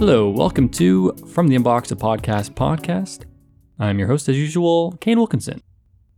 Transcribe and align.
Hello, 0.00 0.30
welcome 0.30 0.70
to 0.70 1.12
From 1.30 1.48
the 1.48 1.56
Inbox, 1.58 1.92
a 1.92 1.94
podcast 1.94 2.52
podcast. 2.52 3.26
I'm 3.78 3.98
your 3.98 4.08
host, 4.08 4.30
as 4.30 4.38
usual, 4.38 4.92
Kane 4.92 5.18
Wilkinson. 5.18 5.60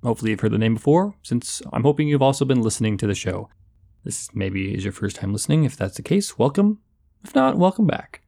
Hopefully, 0.05 0.31
you've 0.31 0.39
heard 0.39 0.53
the 0.53 0.59
name 0.59 0.75
before, 0.75 1.17
since 1.25 1.61
I'm 1.73 1.83
hoping 1.83 2.07
you've 2.07 2.23
also 2.23 2.45
been 2.45 2.63
listening 2.63 2.97
to 2.99 3.09
the 3.09 3.15
show. 3.17 3.49
This 4.05 4.33
maybe 4.37 4.73
is 4.73 4.85
your 4.85 4.93
first 4.93 5.17
time 5.17 5.33
listening. 5.33 5.65
If 5.65 5.77
that's 5.77 5.97
the 5.97 6.03
case, 6.03 6.39
welcome. 6.39 6.79
If 7.25 7.35
not, 7.35 7.59
welcome 7.59 7.89
back. 7.89 8.23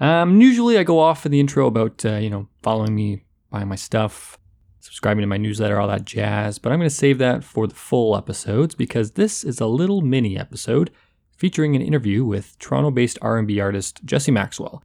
Um, 0.00 0.40
usually, 0.40 0.78
I 0.78 0.84
go 0.84 1.00
off 1.00 1.26
in 1.26 1.32
the 1.32 1.40
intro 1.40 1.66
about 1.66 2.02
uh, 2.06 2.14
you 2.14 2.30
know 2.30 2.48
following 2.62 2.94
me, 2.94 3.24
buying 3.50 3.68
my 3.68 3.76
stuff, 3.76 4.38
subscribing 4.80 5.20
to 5.20 5.26
my 5.26 5.36
newsletter, 5.36 5.78
all 5.78 5.88
that 5.88 6.06
jazz. 6.06 6.58
But 6.58 6.72
I'm 6.72 6.78
going 6.78 6.88
to 6.88 6.94
save 6.94 7.18
that 7.18 7.44
for 7.44 7.66
the 7.66 7.74
full 7.74 8.16
episodes 8.16 8.74
because 8.74 9.10
this 9.10 9.44
is 9.44 9.60
a 9.60 9.66
little 9.66 10.00
mini 10.00 10.38
episode 10.38 10.90
featuring 11.36 11.76
an 11.76 11.82
interview 11.82 12.24
with 12.24 12.58
Toronto-based 12.58 13.18
R&B 13.22 13.60
artist 13.60 14.04
Jesse 14.04 14.32
Maxwell. 14.32 14.82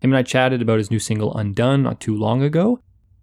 Him 0.00 0.12
and 0.12 0.18
I 0.18 0.22
chatted 0.22 0.62
about 0.62 0.78
his 0.78 0.90
new 0.90 0.98
single 0.98 1.36
Undone 1.36 1.82
not 1.82 2.00
too 2.00 2.14
long 2.14 2.42
ago, 2.42 2.80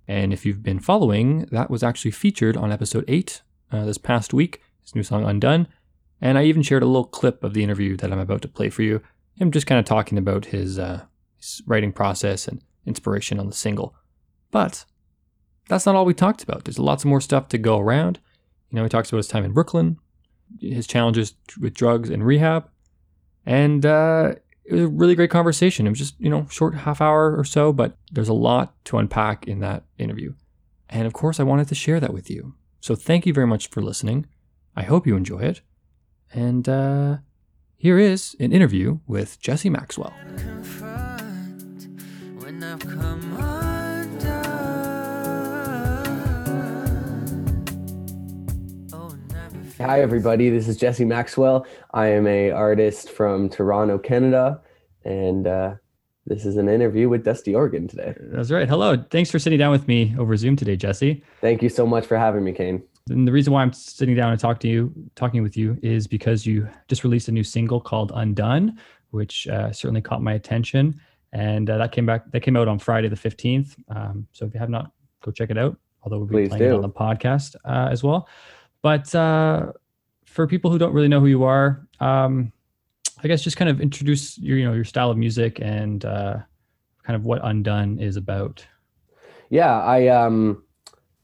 and 0.07 0.33
if 0.33 0.45
you've 0.45 0.63
been 0.63 0.79
following, 0.79 1.47
that 1.51 1.69
was 1.69 1.83
actually 1.83 2.11
featured 2.11 2.57
on 2.57 2.71
episode 2.71 3.05
8 3.07 3.41
uh, 3.71 3.85
this 3.85 3.97
past 3.97 4.33
week, 4.33 4.61
his 4.81 4.95
new 4.95 5.03
song 5.03 5.23
Undone, 5.23 5.67
and 6.21 6.37
I 6.37 6.43
even 6.43 6.61
shared 6.61 6.83
a 6.83 6.87
little 6.87 7.05
clip 7.05 7.43
of 7.43 7.53
the 7.53 7.63
interview 7.63 7.95
that 7.97 8.11
I'm 8.11 8.19
about 8.19 8.41
to 8.43 8.47
play 8.47 8.69
for 8.69 8.81
you. 8.81 9.01
Him 9.35 9.51
just 9.51 9.67
kind 9.67 9.79
of 9.79 9.85
talking 9.85 10.17
about 10.17 10.45
his, 10.45 10.79
uh, 10.79 11.05
his 11.37 11.61
writing 11.65 11.91
process 11.91 12.47
and 12.47 12.61
inspiration 12.85 13.39
on 13.39 13.47
the 13.47 13.55
single. 13.55 13.95
But 14.51 14.85
that's 15.67 15.85
not 15.85 15.95
all 15.95 16.05
we 16.05 16.13
talked 16.13 16.43
about. 16.43 16.65
There's 16.65 16.79
lots 16.79 17.05
more 17.05 17.21
stuff 17.21 17.47
to 17.49 17.57
go 17.57 17.79
around. 17.79 18.19
You 18.69 18.77
know, 18.77 18.83
he 18.83 18.89
talks 18.89 19.09
about 19.09 19.17
his 19.17 19.27
time 19.27 19.43
in 19.43 19.53
Brooklyn, 19.53 19.97
his 20.59 20.87
challenges 20.87 21.33
with 21.59 21.73
drugs 21.73 22.09
and 22.09 22.25
rehab. 22.25 22.69
And 23.45 23.85
uh, 23.85 24.35
it 24.65 24.73
was 24.73 24.83
a 24.83 24.87
really 24.87 25.15
great 25.15 25.29
conversation. 25.29 25.85
It 25.85 25.91
was 25.91 25.99
just, 25.99 26.19
you 26.19 26.29
know, 26.29 26.47
short 26.49 26.75
half 26.75 27.01
hour 27.01 27.35
or 27.37 27.43
so, 27.43 27.71
but 27.71 27.97
there's 28.11 28.29
a 28.29 28.33
lot 28.33 28.73
to 28.85 28.97
unpack 28.97 29.47
in 29.47 29.59
that 29.59 29.83
interview. 29.97 30.33
And 30.89 31.05
of 31.05 31.13
course, 31.13 31.39
I 31.39 31.43
wanted 31.43 31.67
to 31.69 31.75
share 31.75 31.99
that 31.99 32.13
with 32.13 32.29
you. 32.29 32.55
So 32.79 32.95
thank 32.95 33.25
you 33.25 33.33
very 33.33 33.47
much 33.47 33.69
for 33.69 33.81
listening. 33.81 34.27
I 34.75 34.83
hope 34.83 35.07
you 35.07 35.15
enjoy 35.15 35.39
it. 35.39 35.61
And 36.33 36.67
uh, 36.67 37.17
here 37.77 37.97
is 37.97 38.35
an 38.39 38.51
interview 38.51 38.99
with 39.07 39.39
Jesse 39.39 39.69
Maxwell. 39.69 40.13
Hi, 49.79 50.01
everybody. 50.01 50.49
This 50.49 50.69
is 50.69 50.77
Jesse 50.77 51.03
Maxwell. 51.03 51.65
I 51.93 52.07
am 52.07 52.27
a 52.27 52.49
artist 52.51 53.09
from 53.09 53.49
Toronto, 53.49 53.97
Canada, 53.97 54.61
and 55.03 55.45
uh, 55.45 55.75
this 56.25 56.45
is 56.45 56.55
an 56.55 56.69
interview 56.69 57.09
with 57.09 57.25
Dusty 57.25 57.53
Oregon 57.53 57.85
today. 57.85 58.15
That's 58.17 58.51
right. 58.51 58.69
Hello. 58.69 58.95
Thanks 59.11 59.29
for 59.29 59.37
sitting 59.37 59.59
down 59.59 59.71
with 59.71 59.85
me 59.85 60.15
over 60.17 60.37
Zoom 60.37 60.55
today, 60.55 60.77
Jesse. 60.77 61.21
Thank 61.41 61.61
you 61.61 61.67
so 61.67 61.85
much 61.85 62.05
for 62.05 62.17
having 62.17 62.45
me, 62.45 62.53
Kane. 62.53 62.83
And 63.09 63.27
the 63.27 63.33
reason 63.33 63.51
why 63.51 63.63
I'm 63.63 63.73
sitting 63.73 64.15
down 64.15 64.31
and 64.31 64.39
talk 64.39 64.61
to 64.61 64.67
you, 64.69 64.93
talking 65.15 65.43
with 65.43 65.57
you, 65.57 65.77
is 65.83 66.07
because 66.07 66.45
you 66.45 66.69
just 66.87 67.03
released 67.03 67.27
a 67.27 67.33
new 67.33 67.43
single 67.43 67.81
called 67.81 68.13
"Undone," 68.15 68.79
which 69.11 69.45
uh, 69.49 69.73
certainly 69.73 70.01
caught 70.01 70.23
my 70.23 70.33
attention, 70.33 71.01
and 71.33 71.69
uh, 71.69 71.77
that 71.77 71.91
came 71.91 72.05
back. 72.05 72.31
That 72.31 72.39
came 72.39 72.55
out 72.55 72.69
on 72.69 72.79
Friday 72.79 73.09
the 73.09 73.15
15th. 73.17 73.75
Um, 73.89 74.25
so 74.31 74.45
if 74.45 74.53
you 74.53 74.59
have 74.61 74.69
not, 74.69 74.91
go 75.21 75.31
check 75.31 75.49
it 75.49 75.57
out. 75.57 75.77
Although 76.01 76.19
we'll 76.19 76.27
be 76.27 76.35
Please 76.35 76.49
playing 76.49 76.63
do. 76.63 76.69
it 76.69 76.75
on 76.75 76.81
the 76.81 76.89
podcast 76.89 77.55
uh, 77.65 77.89
as 77.91 78.03
well. 78.03 78.29
But 78.85 79.15
uh, 79.15 79.71
for 80.25 80.45
people 80.45 80.69
who 80.69 80.77
don't 80.77 80.93
really 80.93 81.07
know 81.07 81.19
who 81.19 81.25
you 81.25 81.43
are, 81.43 81.87
um, 81.99 82.51
I 83.23 83.27
guess 83.27 83.41
just 83.41 83.57
kind 83.57 83.67
of 83.67 83.81
introduce 83.81 84.37
your, 84.37 84.59
you 84.59 84.65
know, 84.65 84.73
your 84.73 84.83
style 84.83 85.09
of 85.09 85.17
music 85.17 85.57
and 85.59 86.05
uh, 86.05 86.37
kind 87.01 87.15
of 87.15 87.25
what 87.25 87.41
Undone 87.43 87.97
is 87.97 88.15
about. 88.15 88.63
Yeah, 89.49 89.75
I 89.79 90.09
um 90.09 90.61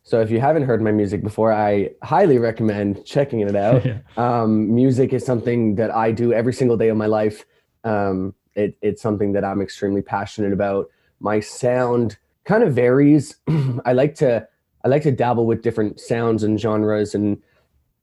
so 0.02 0.22
if 0.22 0.32
you 0.32 0.40
haven't 0.40 0.64
heard 0.64 0.82
my 0.82 0.92
music 0.92 1.22
before, 1.22 1.54
I 1.54 1.92
highly 2.02 2.40
recommend 2.40 3.06
checking 3.06 3.42
it 3.42 3.56
out. 3.56 3.86
Yeah. 3.86 4.00
um, 4.18 4.74
music 4.74 5.14
is 5.14 5.24
something 5.24 5.76
that 5.76 5.94
I 5.94 6.12
do 6.12 6.34
every 6.34 6.54
single 6.54 6.78
day 6.78 6.90
of 6.90 6.98
my 6.98 7.06
life. 7.06 7.46
Um, 7.84 8.34
it, 8.56 8.76
it's 8.82 9.04
something 9.04 9.34
that 9.34 9.46
I'm 9.46 9.62
extremely 9.62 10.02
passionate 10.02 10.52
about. 10.52 10.90
My 11.20 11.40
sound 11.40 12.18
kind 12.44 12.64
of 12.64 12.74
varies. 12.74 13.36
I 13.86 13.94
like 13.94 14.16
to 14.16 14.48
I 14.84 14.88
like 14.88 15.04
to 15.04 15.12
dabble 15.12 15.46
with 15.46 15.62
different 15.62 16.00
sounds 16.00 16.42
and 16.42 16.60
genres 16.60 17.14
and 17.14 17.40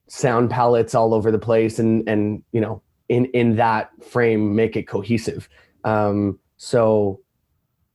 sound 0.09 0.51
palettes 0.51 0.95
all 0.95 1.15
over 1.15 1.31
the 1.31 1.39
place, 1.39 1.79
and 1.79 2.09
and 2.09 2.43
you 2.53 2.61
know 2.61 2.83
in 3.09 3.27
in 3.27 3.57
that 3.57 3.91
frame 4.05 4.55
make 4.55 4.77
it 4.77 4.89
cohesive. 4.89 5.49
Um, 5.85 6.39
so 6.57 7.21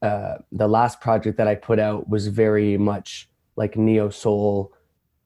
uh, 0.01 0.35
the 0.51 0.67
last 0.67 1.01
project 1.01 1.37
that 1.37 1.47
I 1.47 1.55
put 1.55 1.79
out 1.79 2.09
was 2.09 2.27
very 2.27 2.77
much 2.77 3.29
like 3.55 3.77
neo 3.77 4.09
soul, 4.09 4.73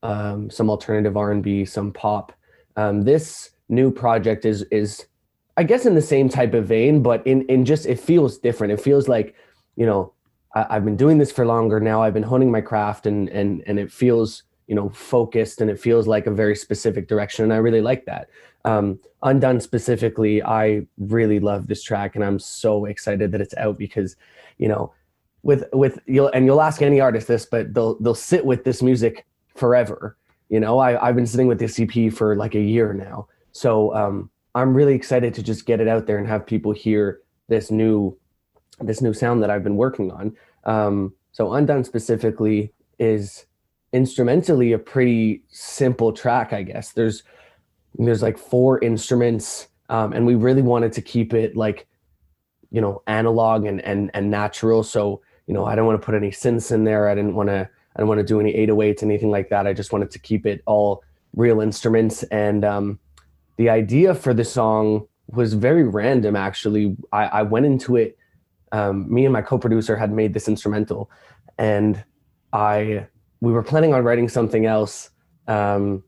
um, 0.03 0.49
some 0.49 0.69
alternative 0.69 1.17
R 1.17 1.31
and 1.31 1.43
B, 1.43 1.65
some 1.65 1.91
pop. 1.91 2.33
Um, 2.75 3.03
this 3.03 3.51
new 3.69 3.91
project 3.91 4.45
is 4.45 4.63
is 4.71 5.05
I 5.57 5.63
guess 5.63 5.85
in 5.85 5.95
the 5.95 6.01
same 6.01 6.29
type 6.29 6.53
of 6.53 6.67
vein, 6.67 7.01
but 7.01 7.25
in 7.25 7.43
in 7.47 7.65
just 7.65 7.85
it 7.85 7.99
feels 7.99 8.37
different. 8.37 8.73
It 8.73 8.81
feels 8.81 9.07
like 9.07 9.35
you 9.75 9.85
know 9.85 10.13
I, 10.55 10.65
I've 10.69 10.85
been 10.85 10.97
doing 10.97 11.17
this 11.17 11.31
for 11.31 11.45
longer 11.45 11.79
now. 11.79 12.03
I've 12.03 12.13
been 12.13 12.23
honing 12.23 12.51
my 12.51 12.61
craft, 12.61 13.07
and 13.07 13.29
and 13.29 13.63
and 13.65 13.79
it 13.79 13.91
feels 13.91 14.43
you 14.67 14.75
know 14.75 14.89
focused, 14.89 15.61
and 15.61 15.69
it 15.69 15.79
feels 15.79 16.07
like 16.07 16.27
a 16.27 16.31
very 16.31 16.55
specific 16.55 17.07
direction, 17.07 17.43
and 17.43 17.53
I 17.53 17.57
really 17.57 17.81
like 17.81 18.05
that. 18.05 18.29
Um, 18.65 18.99
Undone 19.23 19.61
specifically, 19.61 20.43
I 20.43 20.85
really 20.97 21.39
love 21.39 21.67
this 21.67 21.83
track, 21.83 22.15
and 22.15 22.23
I'm 22.23 22.39
so 22.39 22.85
excited 22.85 23.31
that 23.31 23.41
it's 23.41 23.55
out 23.57 23.77
because 23.77 24.15
you 24.57 24.67
know 24.67 24.93
with 25.43 25.65
with 25.73 25.99
you'll 26.05 26.27
and 26.29 26.45
you'll 26.45 26.61
ask 26.61 26.81
any 26.81 26.99
artist 26.99 27.27
this, 27.27 27.45
but 27.45 27.73
they'll 27.73 27.95
they'll 27.99 28.15
sit 28.15 28.45
with 28.45 28.63
this 28.63 28.81
music 28.81 29.25
forever. 29.55 30.17
You 30.49 30.59
know, 30.59 30.79
I, 30.79 31.07
I've 31.07 31.15
been 31.15 31.27
sitting 31.27 31.47
with 31.47 31.59
this 31.59 31.79
EP 31.79 32.11
for 32.13 32.35
like 32.35 32.55
a 32.55 32.61
year 32.61 32.93
now. 32.93 33.27
So 33.51 33.93
um, 33.93 34.29
I'm 34.55 34.73
really 34.73 34.93
excited 34.93 35.33
to 35.35 35.43
just 35.43 35.65
get 35.65 35.81
it 35.81 35.87
out 35.87 36.07
there 36.07 36.17
and 36.17 36.27
have 36.27 36.45
people 36.45 36.71
hear 36.71 37.21
this 37.47 37.71
new 37.71 38.17
this 38.79 39.01
new 39.01 39.13
sound 39.13 39.41
that 39.43 39.49
I've 39.49 39.63
been 39.63 39.77
working 39.77 40.11
on. 40.11 40.35
Um, 40.63 41.13
so 41.31 41.53
Undone 41.53 41.83
specifically 41.83 42.71
is 42.99 43.45
instrumentally 43.93 44.73
a 44.73 44.79
pretty 44.79 45.43
simple 45.49 46.11
track, 46.11 46.53
I 46.53 46.63
guess. 46.63 46.91
There's 46.91 47.23
there's 47.95 48.21
like 48.21 48.37
four 48.37 48.83
instruments, 48.83 49.67
um, 49.89 50.13
and 50.13 50.25
we 50.25 50.35
really 50.35 50.61
wanted 50.61 50.93
to 50.93 51.01
keep 51.01 51.33
it 51.33 51.55
like 51.55 51.87
you 52.71 52.81
know 52.81 53.01
analog 53.07 53.65
and 53.65 53.81
and 53.81 54.11
and 54.13 54.29
natural. 54.29 54.83
So 54.83 55.21
you 55.47 55.53
know 55.53 55.65
I 55.65 55.75
don't 55.75 55.85
want 55.85 55.99
to 56.01 56.05
put 56.05 56.15
any 56.15 56.31
synths 56.31 56.71
in 56.71 56.83
there. 56.83 57.09
I 57.09 57.15
didn't 57.15 57.35
want 57.35 57.49
to 57.49 57.69
I 57.97 58.01
don't 58.01 58.07
want 58.07 58.19
to 58.19 58.25
do 58.25 58.39
any 58.39 58.53
808s, 58.53 59.01
anything 59.01 59.31
like 59.31 59.49
that. 59.49 59.65
I 59.65 59.73
just 59.73 59.91
wanted 59.91 60.11
to 60.11 60.19
keep 60.19 60.45
it 60.45 60.61
all 60.67 61.03
real 61.35 61.61
instruments. 61.61 62.21
And 62.23 62.63
um, 62.63 62.99
the 63.57 63.69
idea 63.69 64.13
for 64.13 64.35
the 64.35 64.45
song 64.45 65.07
was 65.29 65.55
very 65.55 65.83
random, 65.83 66.35
actually. 66.35 66.95
I, 67.11 67.25
I 67.25 67.41
went 67.41 67.65
into 67.65 67.95
it, 67.95 68.17
um, 68.71 69.11
me 69.11 69.25
and 69.25 69.33
my 69.33 69.41
co 69.41 69.57
producer 69.57 69.95
had 69.95 70.11
made 70.11 70.33
this 70.35 70.47
instrumental, 70.47 71.09
and 71.57 72.03
I 72.53 73.07
we 73.41 73.51
were 73.51 73.63
planning 73.63 73.93
on 73.93 74.03
writing 74.03 74.29
something 74.29 74.65
else. 74.65 75.11
Um, 75.47 76.03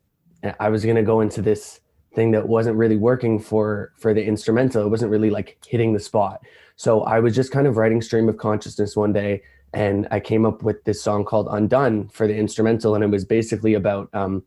I 0.60 0.70
was 0.70 0.84
going 0.84 0.96
to 0.96 1.04
go 1.04 1.22
into 1.22 1.42
this 1.42 1.82
thing 2.16 2.32
that 2.32 2.48
wasn't 2.48 2.76
really 2.76 2.98
working 2.98 3.40
for 3.40 3.94
for 3.98 4.14
the 4.14 4.24
instrumental. 4.24 4.86
It 4.86 4.90
wasn't 4.90 5.12
really 5.12 5.30
like 5.30 5.58
hitting 5.66 5.94
the 5.94 6.00
spot. 6.00 6.42
So 6.76 7.02
I 7.02 7.20
was 7.20 7.36
just 7.36 7.52
kind 7.52 7.68
of 7.68 7.78
writing 7.78 8.02
stream 8.02 8.30
of 8.30 8.38
consciousness 8.38 8.96
one 8.96 9.14
day 9.14 9.42
and 9.74 10.08
I 10.12 10.20
came 10.20 10.46
up 10.46 10.64
with 10.64 10.84
this 10.84 11.02
song 11.02 11.26
called 11.26 11.48
Undone 11.52 12.10
for 12.10 12.28
the 12.28 12.36
instrumental, 12.36 12.96
and 12.96 13.04
it 13.04 13.08
was 13.08 13.24
basically 13.24 13.76
about, 13.76 14.10
um, 14.14 14.44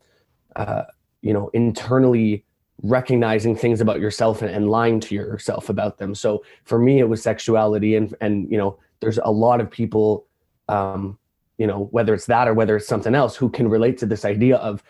uh, 0.55 0.83
you 1.21 1.33
know, 1.33 1.49
internally 1.53 2.43
recognizing 2.81 3.55
things 3.55 3.79
about 3.79 4.01
yourself 4.01 4.41
and, 4.41 4.51
and 4.51 4.69
lying 4.69 4.99
to 4.99 5.15
yourself 5.15 5.69
about 5.69 5.97
them. 5.97 6.13
So 6.13 6.43
for 6.65 6.77
me, 6.77 6.99
it 6.99 7.07
was 7.07 7.23
sexuality, 7.23 7.95
and 7.95 8.13
and 8.19 8.51
you 8.51 8.57
know, 8.57 8.77
there's 8.99 9.19
a 9.19 9.31
lot 9.31 9.61
of 9.61 9.71
people, 9.71 10.25
um, 10.67 11.17
you 11.57 11.67
know, 11.67 11.87
whether 11.91 12.13
it's 12.13 12.25
that 12.25 12.47
or 12.47 12.53
whether 12.53 12.75
it's 12.75 12.87
something 12.87 13.15
else, 13.15 13.35
who 13.35 13.49
can 13.49 13.67
relate 13.67 13.97
to 13.99 14.05
this 14.05 14.25
idea 14.25 14.57
of 14.57 14.83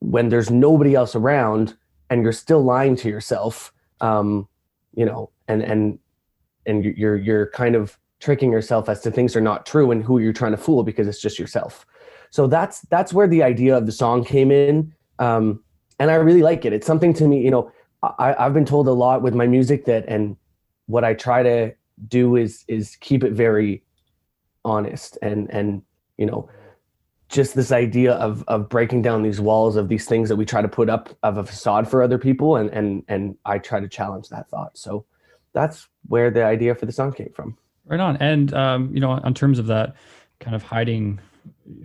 when 0.00 0.28
there's 0.28 0.50
nobody 0.50 0.94
else 0.94 1.14
around 1.14 1.76
and 2.10 2.22
you're 2.22 2.32
still 2.32 2.62
lying 2.62 2.96
to 2.96 3.08
yourself, 3.08 3.72
um, 4.00 4.48
you 4.94 5.04
know, 5.04 5.30
and 5.48 5.62
and 5.62 5.98
and 6.66 6.84
you're 6.84 7.16
you're 7.16 7.46
kind 7.48 7.74
of 7.74 7.98
tricking 8.20 8.52
yourself 8.52 8.88
as 8.88 9.00
to 9.00 9.10
things 9.10 9.34
are 9.34 9.40
not 9.40 9.66
true 9.66 9.90
and 9.90 10.04
who 10.04 10.18
you're 10.18 10.32
trying 10.32 10.52
to 10.52 10.56
fool 10.58 10.84
because 10.84 11.08
it's 11.08 11.20
just 11.20 11.38
yourself. 11.38 11.84
So 12.30 12.46
that's 12.46 12.80
that's 12.82 13.12
where 13.12 13.28
the 13.28 13.42
idea 13.42 13.76
of 13.76 13.86
the 13.86 13.92
song 13.92 14.24
came 14.24 14.50
in, 14.50 14.94
um, 15.18 15.62
and 15.98 16.10
I 16.10 16.14
really 16.14 16.42
like 16.42 16.64
it. 16.64 16.72
It's 16.72 16.86
something 16.86 17.12
to 17.14 17.28
me, 17.28 17.42
you 17.42 17.50
know. 17.50 17.70
I, 18.18 18.34
I've 18.36 18.52
been 18.52 18.64
told 18.64 18.88
a 18.88 18.92
lot 18.92 19.22
with 19.22 19.32
my 19.32 19.46
music 19.46 19.84
that, 19.84 20.04
and 20.08 20.36
what 20.86 21.04
I 21.04 21.14
try 21.14 21.42
to 21.44 21.72
do 22.08 22.36
is 22.36 22.64
is 22.68 22.96
keep 22.96 23.22
it 23.22 23.32
very 23.32 23.82
honest 24.64 25.18
and 25.22 25.50
and 25.50 25.82
you 26.18 26.26
know 26.26 26.48
just 27.28 27.54
this 27.54 27.72
idea 27.72 28.12
of 28.14 28.44
of 28.46 28.68
breaking 28.68 29.02
down 29.02 29.22
these 29.22 29.40
walls 29.40 29.76
of 29.76 29.88
these 29.88 30.06
things 30.06 30.28
that 30.28 30.36
we 30.36 30.44
try 30.44 30.60
to 30.62 30.68
put 30.68 30.90
up 30.90 31.08
of 31.22 31.38
a 31.38 31.44
facade 31.44 31.88
for 31.88 32.02
other 32.02 32.18
people 32.18 32.56
and 32.56 32.70
and 32.70 33.04
and 33.08 33.36
I 33.44 33.58
try 33.58 33.80
to 33.80 33.88
challenge 33.88 34.28
that 34.28 34.48
thought. 34.50 34.76
So 34.76 35.04
that's 35.52 35.88
where 36.08 36.30
the 36.30 36.44
idea 36.44 36.74
for 36.74 36.86
the 36.86 36.92
song 36.92 37.12
came 37.12 37.32
from. 37.34 37.56
Right 37.86 38.00
on. 38.00 38.16
And 38.18 38.52
um, 38.54 38.94
you 38.94 39.00
know, 39.00 39.10
on 39.10 39.34
terms 39.34 39.58
of 39.58 39.66
that 39.66 39.94
kind 40.40 40.54
of 40.54 40.62
hiding 40.62 41.20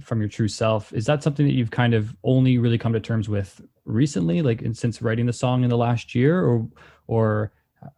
from 0.02 0.20
your 0.20 0.30
true 0.30 0.48
self, 0.48 0.94
is 0.94 1.06
that 1.06 1.24
something 1.24 1.46
that 1.46 1.54
you've 1.54 1.72
kind 1.72 1.94
of 1.94 2.16
only 2.24 2.58
really 2.58 2.78
come 2.78 2.94
to 2.94 3.00
terms 3.00 3.28
with 3.30 3.62
recently, 3.86 4.42
like 4.42 4.62
in, 4.62 4.74
since 4.74 5.02
writing 5.02 5.26
the 5.26 5.34
song 5.34 5.64
in 5.64 5.70
the 5.70 5.78
last 5.78 6.14
year, 6.14 6.44
or 6.44 6.68
or 7.08 7.52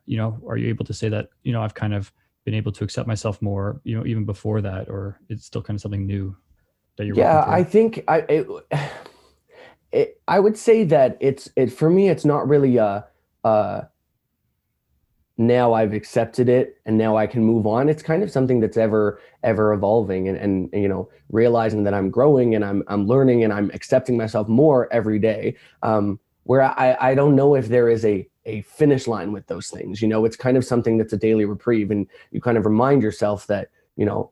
you 0.06 0.18
know, 0.18 0.40
are 0.48 0.58
you 0.58 0.70
able 0.70 0.86
to 0.86 0.94
say 0.94 1.10
that 1.10 1.30
you 1.44 1.52
know 1.52 1.62
I've 1.62 1.74
kind 1.74 1.94
of 1.94 2.12
been 2.50 2.58
able 2.58 2.72
to 2.72 2.84
accept 2.84 3.08
myself 3.08 3.40
more, 3.44 3.80
you 3.84 3.96
know, 3.96 4.08
even 4.08 4.26
before 4.26 4.60
that, 4.60 4.90
or 4.90 5.20
it's 5.30 5.46
still 5.46 5.62
kind 5.62 5.78
of 5.78 5.82
something 5.82 6.08
new 6.08 6.36
that 6.98 7.06
you're? 7.06 7.16
Yeah, 7.16 7.46
I 7.48 7.64
think 7.64 8.04
I. 8.08 8.18
It, 8.22 8.48
it, 9.92 10.22
I 10.28 10.40
would 10.40 10.58
say 10.58 10.84
that 10.86 11.16
it's 11.20 11.48
it 11.56 11.72
for 11.72 11.92
me. 11.92 12.10
It's 12.10 12.26
not 12.26 12.48
really 12.48 12.78
a, 12.78 13.06
a 13.44 13.88
now 15.38 15.74
I've 15.74 15.94
accepted 15.94 16.50
it 16.50 16.82
and 16.88 16.98
now 16.98 17.18
I 17.18 17.28
can 17.28 17.44
move 17.44 17.68
on. 17.68 17.88
It's 17.88 18.02
kind 18.02 18.24
of 18.24 18.32
something 18.32 18.60
that's 18.60 18.78
ever 18.78 19.22
ever 19.44 19.72
evolving 19.74 20.28
and, 20.28 20.38
and, 20.38 20.70
and 20.74 20.82
you 20.82 20.90
know 20.90 21.08
realizing 21.30 21.84
that 21.84 21.94
I'm 21.94 22.10
growing 22.10 22.56
and 22.56 22.66
I'm 22.66 22.84
I'm 22.88 23.06
learning 23.06 23.44
and 23.44 23.54
I'm 23.54 23.70
accepting 23.76 24.18
myself 24.18 24.48
more 24.48 24.92
every 24.92 25.20
day. 25.20 25.56
Um, 25.84 26.20
where 26.46 26.64
I 26.64 26.98
I 27.00 27.14
don't 27.14 27.36
know 27.36 27.54
if 27.54 27.68
there 27.68 27.90
is 27.90 28.04
a 28.06 28.28
a 28.46 28.62
finish 28.64 29.08
line 29.08 29.32
with 29.32 29.48
those 29.48 29.70
things. 29.70 30.02
You 30.02 30.08
know, 30.08 30.26
it's 30.26 30.36
kind 30.36 30.58
of 30.58 30.66
something 30.66 30.98
that's 30.98 31.14
a 31.14 31.18
daily 31.18 31.46
reprieve, 31.46 31.92
and 31.92 32.08
you 32.32 32.42
kind 32.42 32.58
of 32.58 32.66
remind 32.66 33.02
yourself 33.02 33.48
that 33.48 33.70
you 33.96 34.06
know 34.06 34.32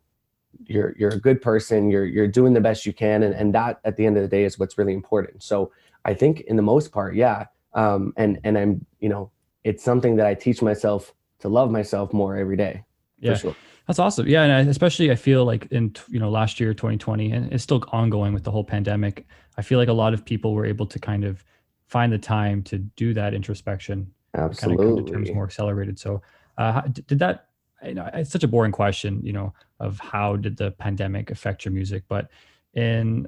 you're 0.65 0.95
you're 0.97 1.13
a 1.13 1.19
good 1.19 1.41
person. 1.41 1.89
You're 1.89 2.05
you're 2.05 2.27
doing 2.27 2.53
the 2.53 2.61
best 2.61 2.85
you 2.85 2.93
can, 2.93 3.23
and 3.23 3.33
and 3.33 3.53
that 3.53 3.79
at 3.83 3.97
the 3.97 4.05
end 4.05 4.17
of 4.17 4.23
the 4.23 4.29
day 4.29 4.43
is 4.43 4.57
what's 4.57 4.77
really 4.77 4.93
important. 4.93 5.43
So 5.43 5.71
I 6.05 6.13
think 6.13 6.41
in 6.41 6.55
the 6.55 6.61
most 6.61 6.91
part, 6.91 7.15
yeah. 7.15 7.45
Um, 7.73 8.13
and 8.17 8.39
and 8.43 8.57
I'm 8.57 8.85
you 8.99 9.09
know 9.09 9.31
it's 9.63 9.83
something 9.83 10.15
that 10.15 10.25
I 10.25 10.33
teach 10.33 10.61
myself 10.61 11.13
to 11.39 11.49
love 11.49 11.71
myself 11.71 12.13
more 12.13 12.37
every 12.37 12.57
day. 12.57 12.83
Yeah. 13.19 13.35
Sure. 13.35 13.55
That's 13.87 13.99
awesome. 13.99 14.27
Yeah. 14.27 14.43
And 14.43 14.51
I, 14.51 14.59
especially 14.69 15.11
I 15.11 15.15
feel 15.15 15.45
like 15.45 15.67
in, 15.71 15.95
you 16.09 16.19
know, 16.19 16.29
last 16.29 16.59
year, 16.59 16.73
2020, 16.73 17.31
and 17.31 17.51
it's 17.53 17.63
still 17.63 17.83
ongoing 17.91 18.33
with 18.33 18.43
the 18.43 18.51
whole 18.51 18.63
pandemic. 18.63 19.25
I 19.57 19.61
feel 19.61 19.79
like 19.79 19.87
a 19.87 19.93
lot 19.93 20.13
of 20.13 20.23
people 20.25 20.53
were 20.53 20.65
able 20.65 20.85
to 20.87 20.99
kind 20.99 21.23
of 21.23 21.43
find 21.87 22.11
the 22.11 22.17
time 22.17 22.63
to 22.63 22.77
do 22.77 23.13
that 23.13 23.33
introspection. 23.33 24.11
Absolutely. 24.35 24.85
Kind 24.85 24.89
of 24.89 24.95
come 24.97 25.05
to 25.05 25.11
terms 25.11 25.31
more 25.31 25.43
accelerated. 25.45 25.97
So 25.97 26.21
uh, 26.57 26.81
did 26.81 27.19
that, 27.19 27.47
you 27.83 27.93
know, 27.93 28.09
it's 28.13 28.31
such 28.31 28.43
a 28.43 28.47
boring 28.47 28.71
question, 28.71 29.21
you 29.23 29.33
know, 29.33 29.53
of 29.79 29.99
how 29.99 30.35
did 30.35 30.57
the 30.57 30.71
pandemic 30.71 31.31
affect 31.31 31.65
your 31.65 31.73
music, 31.73 32.03
but 32.07 32.29
in, 32.73 33.27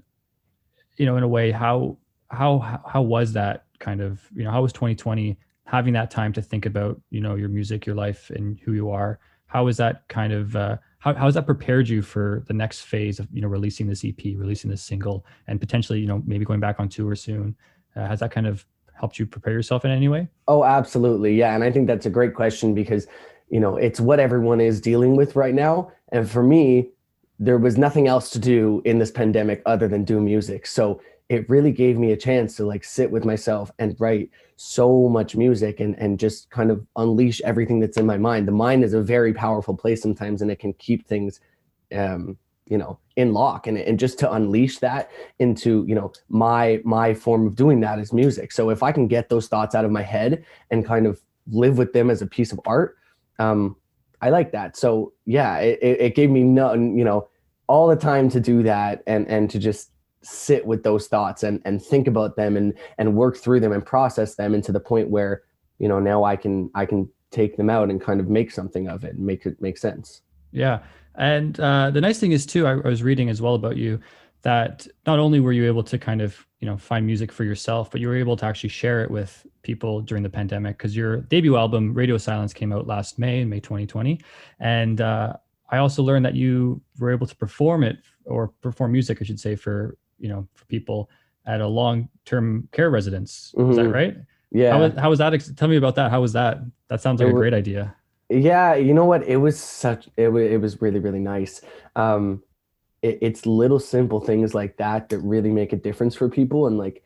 you 0.97 1.05
know, 1.05 1.17
in 1.17 1.23
a 1.23 1.27
way, 1.27 1.51
how, 1.51 1.97
how, 2.29 2.81
how 2.85 3.01
was 3.01 3.33
that 3.33 3.65
kind 3.79 4.01
of, 4.01 4.21
you 4.35 4.43
know, 4.43 4.51
how 4.51 4.61
was 4.61 4.73
2020 4.73 5.37
having 5.69 5.93
that 5.93 6.09
time 6.09 6.33
to 6.33 6.41
think 6.41 6.65
about 6.65 6.99
you 7.11 7.21
know 7.21 7.35
your 7.35 7.49
music 7.49 7.85
your 7.85 7.95
life 7.95 8.31
and 8.31 8.59
who 8.61 8.73
you 8.73 8.89
are 8.89 9.19
how 9.45 9.67
is 9.67 9.77
that 9.77 10.07
kind 10.07 10.33
of 10.33 10.55
uh, 10.55 10.75
how, 10.97 11.13
how 11.13 11.25
has 11.25 11.35
that 11.35 11.45
prepared 11.45 11.87
you 11.87 12.01
for 12.01 12.43
the 12.47 12.53
next 12.53 12.81
phase 12.81 13.19
of 13.19 13.27
you 13.31 13.41
know 13.41 13.47
releasing 13.47 13.87
this 13.87 14.03
ep 14.03 14.19
releasing 14.35 14.69
this 14.69 14.81
single 14.81 15.25
and 15.47 15.59
potentially 15.59 15.99
you 15.99 16.07
know 16.07 16.23
maybe 16.25 16.43
going 16.43 16.59
back 16.59 16.79
on 16.79 16.89
tour 16.89 17.15
soon 17.15 17.55
uh, 17.95 18.07
has 18.07 18.19
that 18.19 18.31
kind 18.31 18.47
of 18.47 18.65
helped 18.93 19.17
you 19.17 19.25
prepare 19.25 19.53
yourself 19.53 19.85
in 19.85 19.91
any 19.91 20.07
way? 20.07 20.27
Oh 20.47 20.63
absolutely. 20.63 21.35
Yeah 21.35 21.55
and 21.55 21.63
i 21.63 21.71
think 21.71 21.87
that's 21.87 22.05
a 22.05 22.09
great 22.09 22.33
question 22.35 22.73
because 22.73 23.07
you 23.49 23.59
know 23.59 23.77
it's 23.77 23.99
what 23.99 24.19
everyone 24.19 24.61
is 24.61 24.81
dealing 24.81 25.15
with 25.15 25.35
right 25.35 25.53
now. 25.53 25.91
And 26.11 26.29
for 26.29 26.43
me 26.43 26.89
there 27.39 27.57
was 27.57 27.77
nothing 27.77 28.07
else 28.07 28.29
to 28.31 28.39
do 28.39 28.81
in 28.83 28.99
this 28.99 29.11
pandemic 29.11 29.61
other 29.65 29.87
than 29.87 30.03
do 30.03 30.19
music. 30.19 30.67
So 30.67 31.01
it 31.29 31.49
really 31.49 31.71
gave 31.71 31.97
me 31.97 32.11
a 32.11 32.17
chance 32.17 32.57
to 32.57 32.65
like 32.65 32.83
sit 32.83 33.09
with 33.09 33.23
myself 33.23 33.71
and 33.79 33.95
write 33.97 34.29
so 34.57 35.07
much 35.07 35.37
music 35.37 35.79
and 35.79 35.97
and 35.97 36.19
just 36.19 36.49
kind 36.49 36.69
of 36.69 36.85
unleash 36.97 37.39
everything 37.41 37.79
that's 37.79 37.97
in 37.97 38.05
my 38.05 38.17
mind. 38.17 38.47
The 38.47 38.51
mind 38.51 38.83
is 38.83 38.93
a 38.93 39.01
very 39.01 39.33
powerful 39.33 39.75
place 39.77 40.01
sometimes 40.01 40.41
and 40.41 40.51
it 40.51 40.59
can 40.59 40.73
keep 40.73 41.07
things 41.07 41.39
um 41.95 42.37
you 42.69 42.77
know 42.77 42.97
in 43.15 43.33
lock 43.33 43.67
and, 43.67 43.77
and 43.77 43.99
just 43.99 44.17
to 44.19 44.31
unleash 44.31 44.77
that 44.79 45.11
into 45.39 45.83
you 45.87 45.95
know 45.95 46.13
my 46.29 46.79
my 46.85 47.13
form 47.13 47.47
of 47.47 47.55
doing 47.55 47.81
that 47.81 47.99
is 47.99 48.13
music. 48.13 48.51
So 48.51 48.69
if 48.69 48.81
i 48.81 48.91
can 48.91 49.07
get 49.07 49.27
those 49.27 49.47
thoughts 49.47 49.75
out 49.75 49.83
of 49.83 49.91
my 49.91 50.03
head 50.03 50.45
and 50.71 50.85
kind 50.85 51.05
of 51.05 51.19
live 51.51 51.77
with 51.77 51.91
them 51.93 52.09
as 52.09 52.21
a 52.21 52.27
piece 52.27 52.51
of 52.51 52.59
art 52.65 52.95
um 53.39 53.75
i 54.21 54.29
like 54.29 54.51
that. 54.53 54.77
So 54.77 55.13
yeah 55.25 55.57
it, 55.57 55.79
it 55.81 56.15
gave 56.15 56.29
me 56.29 56.43
no 56.43 56.73
you 56.73 57.03
know 57.03 57.27
all 57.67 57.87
the 57.87 57.95
time 57.95 58.29
to 58.29 58.39
do 58.39 58.63
that 58.63 59.03
and 59.07 59.27
and 59.27 59.49
to 59.49 59.59
just 59.59 59.91
sit 60.21 60.65
with 60.65 60.83
those 60.83 61.07
thoughts 61.07 61.43
and 61.43 61.61
and 61.65 61.81
think 61.81 62.07
about 62.07 62.35
them 62.35 62.55
and 62.55 62.73
and 62.97 63.15
work 63.15 63.37
through 63.37 63.59
them 63.59 63.71
and 63.71 63.85
process 63.85 64.35
them 64.35 64.53
into 64.53 64.71
the 64.71 64.79
point 64.79 65.09
where 65.09 65.43
you 65.79 65.87
know 65.87 65.99
now 65.99 66.23
i 66.23 66.35
can 66.35 66.69
i 66.75 66.85
can 66.85 67.09
take 67.31 67.57
them 67.57 67.69
out 67.69 67.89
and 67.89 68.01
kind 68.01 68.19
of 68.19 68.27
make 68.27 68.51
something 68.51 68.87
of 68.87 69.03
it 69.03 69.15
and 69.15 69.25
make 69.25 69.45
it 69.45 69.61
make 69.61 69.77
sense. 69.77 70.21
Yeah 70.51 70.79
and 71.19 71.59
uh, 71.59 71.91
the 71.91 72.01
nice 72.01 72.19
thing 72.19 72.31
is 72.31 72.45
too 72.45 72.65
I, 72.65 72.71
I 72.71 72.87
was 72.87 73.03
reading 73.03 73.29
as 73.29 73.41
well 73.41 73.55
about 73.55 73.77
you 73.77 73.99
that 74.41 74.87
not 75.05 75.19
only 75.19 75.39
were 75.39 75.51
you 75.51 75.65
able 75.65 75.83
to 75.83 75.97
kind 75.97 76.21
of 76.21 76.45
you 76.59 76.65
know 76.65 76.77
find 76.77 77.05
music 77.05 77.31
for 77.31 77.43
yourself 77.43 77.91
but 77.91 78.01
you 78.01 78.07
were 78.07 78.15
able 78.15 78.35
to 78.37 78.45
actually 78.45 78.69
share 78.69 79.03
it 79.03 79.11
with 79.11 79.45
people 79.61 80.01
during 80.01 80.23
the 80.23 80.29
pandemic 80.29 80.77
because 80.77 80.95
your 80.95 81.17
debut 81.21 81.55
album 81.55 81.93
radio 81.93 82.17
silence 82.17 82.53
came 82.53 82.73
out 82.73 82.87
last 82.87 83.19
may 83.19 83.41
in 83.41 83.49
may 83.49 83.59
2020 83.59 84.19
and 84.59 85.01
uh, 85.01 85.33
i 85.69 85.77
also 85.77 86.01
learned 86.01 86.25
that 86.25 86.35
you 86.35 86.81
were 86.99 87.11
able 87.11 87.27
to 87.27 87.35
perform 87.35 87.83
it 87.83 87.97
or 88.25 88.47
perform 88.61 88.91
music 88.91 89.19
i 89.21 89.23
should 89.23 89.39
say 89.39 89.55
for 89.55 89.97
you 90.17 90.29
know 90.29 90.47
for 90.55 90.65
people 90.65 91.09
at 91.49 91.61
a 91.61 91.67
long-term 91.67 92.69
care 92.71 92.91
residence. 92.91 93.53
Mm-hmm. 93.57 93.71
Is 93.71 93.77
that 93.77 93.83
mm-hmm. 93.83 93.91
right? 93.91 94.17
Yeah. 94.51 94.71
How 94.71 94.79
was, 94.79 94.93
how 94.93 95.09
was 95.09 95.19
that? 95.19 95.57
Tell 95.57 95.67
me 95.67 95.77
about 95.77 95.95
that. 95.95 96.11
How 96.11 96.21
was 96.21 96.33
that? 96.33 96.59
That 96.87 97.01
sounds 97.01 97.19
like 97.19 97.27
it 97.27 97.31
a 97.31 97.35
great 97.35 97.53
idea. 97.53 97.95
Yeah, 98.29 98.75
you 98.75 98.93
know 98.93 99.05
what? 99.05 99.27
It 99.27 99.37
was 99.37 99.59
such. 99.59 100.07
It 100.17 100.29
was. 100.29 100.43
It 100.43 100.61
was 100.61 100.81
really 100.81 100.99
really 100.99 101.19
nice. 101.19 101.61
Um, 101.95 102.43
it, 103.01 103.19
it's 103.21 103.45
little 103.45 103.79
simple 103.79 104.19
things 104.19 104.53
like 104.53 104.77
that 104.77 105.09
that 105.09 105.19
really 105.19 105.51
make 105.51 105.73
a 105.73 105.77
difference 105.77 106.15
for 106.15 106.29
people. 106.29 106.67
And 106.67 106.77
like, 106.77 107.03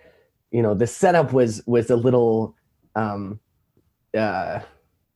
you 0.52 0.62
know, 0.62 0.74
the 0.74 0.88
setup 0.88 1.34
was 1.34 1.64
was 1.66 1.90
a 1.90 1.96
little. 1.96 2.56
Um, 2.96 3.40
uh, 4.18 4.60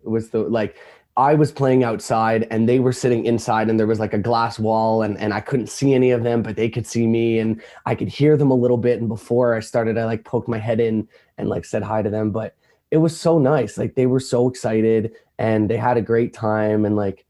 was 0.03 0.29
the 0.29 0.39
like 0.39 0.77
I 1.17 1.33
was 1.33 1.51
playing 1.51 1.83
outside 1.83 2.47
and 2.51 2.69
they 2.69 2.79
were 2.79 2.93
sitting 2.93 3.25
inside 3.25 3.69
and 3.69 3.79
there 3.79 3.87
was 3.87 3.99
like 3.99 4.13
a 4.13 4.19
glass 4.19 4.59
wall 4.59 5.01
and, 5.01 5.17
and 5.17 5.33
I 5.33 5.41
couldn't 5.41 5.67
see 5.67 5.95
any 5.95 6.11
of 6.11 6.23
them, 6.23 6.43
but 6.43 6.55
they 6.55 6.69
could 6.69 6.85
see 6.85 7.07
me 7.07 7.39
and 7.39 7.61
I 7.87 7.95
could 7.95 8.09
hear 8.09 8.37
them 8.37 8.51
a 8.51 8.55
little 8.55 8.77
bit. 8.77 8.99
And 8.99 9.09
before 9.09 9.55
I 9.55 9.61
started, 9.61 9.97
I 9.97 10.05
like 10.05 10.25
poked 10.25 10.47
my 10.47 10.59
head 10.59 10.79
in 10.79 11.07
and 11.39 11.49
like 11.49 11.65
said 11.65 11.83
hi 11.83 12.03
to 12.03 12.09
them. 12.11 12.31
But 12.31 12.55
it 12.91 12.97
was 12.97 13.19
so 13.19 13.37
nice. 13.39 13.77
Like 13.77 13.95
they 13.95 14.05
were 14.05 14.19
so 14.19 14.47
excited 14.47 15.13
and 15.37 15.69
they 15.69 15.77
had 15.77 15.97
a 15.97 16.01
great 16.01 16.33
time 16.33 16.85
and 16.85 16.95
like 16.95 17.25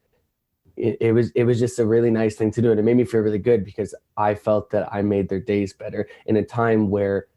it, 0.76 0.98
it 1.02 1.12
was 1.12 1.32
it 1.32 1.44
was 1.44 1.60
just 1.60 1.80
a 1.80 1.86
really 1.86 2.12
nice 2.12 2.36
thing 2.36 2.52
to 2.52 2.62
do. 2.62 2.72
And 2.72 2.80
it 2.80 2.84
made 2.84 2.98
me 2.98 3.06
feel 3.06 3.22
really 3.22 3.40
good 3.40 3.66
because 3.66 3.96
I 4.16 4.36
felt 4.36 4.70
that 4.72 4.94
I 4.94 5.02
made 5.02 5.30
their 5.30 5.40
days 5.40 5.74
better 5.74 6.08
in 6.26 6.38
a 6.38 6.44
time 6.44 6.90
where 6.90 7.28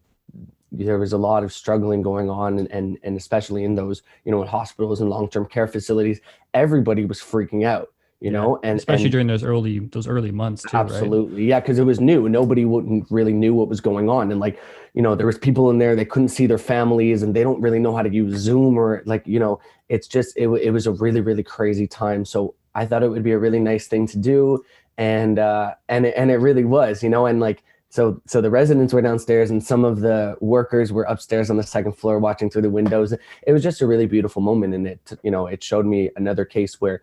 there 0.73 0.99
was 0.99 1.13
a 1.13 1.19
lot 1.19 1.43
of 1.43 1.53
struggling 1.53 2.03
going 2.03 2.31
on 2.31 2.59
and, 2.59 2.71
and, 2.71 2.99
and 3.03 3.17
especially 3.17 3.65
in 3.65 3.75
those 3.75 4.03
you 4.25 4.31
know 4.31 4.43
in 4.43 4.49
hospitals 4.49 5.01
and 5.01 5.11
long-term 5.11 5.47
care 5.47 5.67
facilities 5.67 6.21
everybody 6.55 7.05
was 7.05 7.19
freaking 7.19 7.65
out 7.65 7.89
you 8.21 8.31
know 8.31 8.61
and 8.63 8.79
especially 8.79 9.05
and, 9.05 9.13
during 9.13 9.27
those 9.27 9.43
early 9.43 9.79
those 9.79 10.07
early 10.07 10.31
months 10.31 10.63
too 10.63 10.77
absolutely 10.77 11.43
right? 11.43 11.49
yeah 11.49 11.61
because 11.61 11.79
it 11.79 11.85
was 11.85 12.01
new 12.01 12.29
nobody 12.29 12.65
wouldn't 12.65 13.11
really 13.11 13.33
knew 13.33 13.55
what 13.55 13.69
was 13.69 13.81
going 13.81 14.09
on 14.09 14.31
and 14.31 14.41
like 14.41 14.61
you 14.93 15.01
know 15.03 15.15
there 15.15 15.27
was 15.27 15.39
people 15.39 15.71
in 15.71 15.79
there 15.79 15.97
they 15.97 16.05
couldn't 16.05 16.29
see 16.29 16.47
their 16.47 16.59
families 16.59 17.23
and 17.23 17.35
they 17.35 17.43
don't 17.43 17.61
really 17.61 17.79
know 17.79 17.97
how 17.97 18.03
to 18.03 18.11
use 18.11 18.39
zoom 18.39 18.77
or 18.77 19.03
like 19.07 19.27
you 19.27 19.39
know 19.39 19.59
it's 19.89 20.07
just 20.07 20.37
it, 20.37 20.49
it 20.49 20.71
was 20.71 20.87
a 20.87 20.93
really 20.93 21.21
really 21.21 21.43
crazy 21.43 21.87
time 21.87 22.25
so 22.25 22.55
i 22.75 22.85
thought 22.85 23.03
it 23.03 23.09
would 23.09 23.25
be 23.25 23.33
a 23.33 23.39
really 23.39 23.61
nice 23.61 23.87
thing 23.87 24.07
to 24.07 24.19
do 24.19 24.63
and 24.99 25.39
uh 25.39 25.73
and 25.89 26.05
and 26.07 26.31
it 26.31 26.37
really 26.37 26.65
was 26.65 27.03
you 27.03 27.09
know 27.09 27.25
and 27.25 27.41
like 27.41 27.63
so 27.89 28.21
so 28.27 28.43
the 28.43 28.51
residents 28.51 28.93
were 28.93 29.03
downstairs 29.03 29.51
and 29.51 29.65
some 29.65 29.83
of 29.83 30.01
the 30.01 30.37
workers 30.41 30.93
were 30.93 31.05
upstairs 31.05 31.49
on 31.49 31.57
the 31.57 31.63
second 31.63 31.93
floor 31.93 32.19
watching 32.19 32.51
through 32.51 32.63
the 32.63 32.71
windows 32.71 33.13
it 33.13 33.53
was 33.53 33.63
just 33.63 33.81
a 33.81 33.87
really 33.87 34.07
beautiful 34.07 34.43
moment 34.43 34.75
and 34.75 34.87
it 34.87 35.13
you 35.23 35.31
know 35.31 35.47
it 35.47 35.65
showed 35.65 35.87
me 35.87 36.11
another 36.17 36.45
case 36.45 36.83
where 36.83 37.01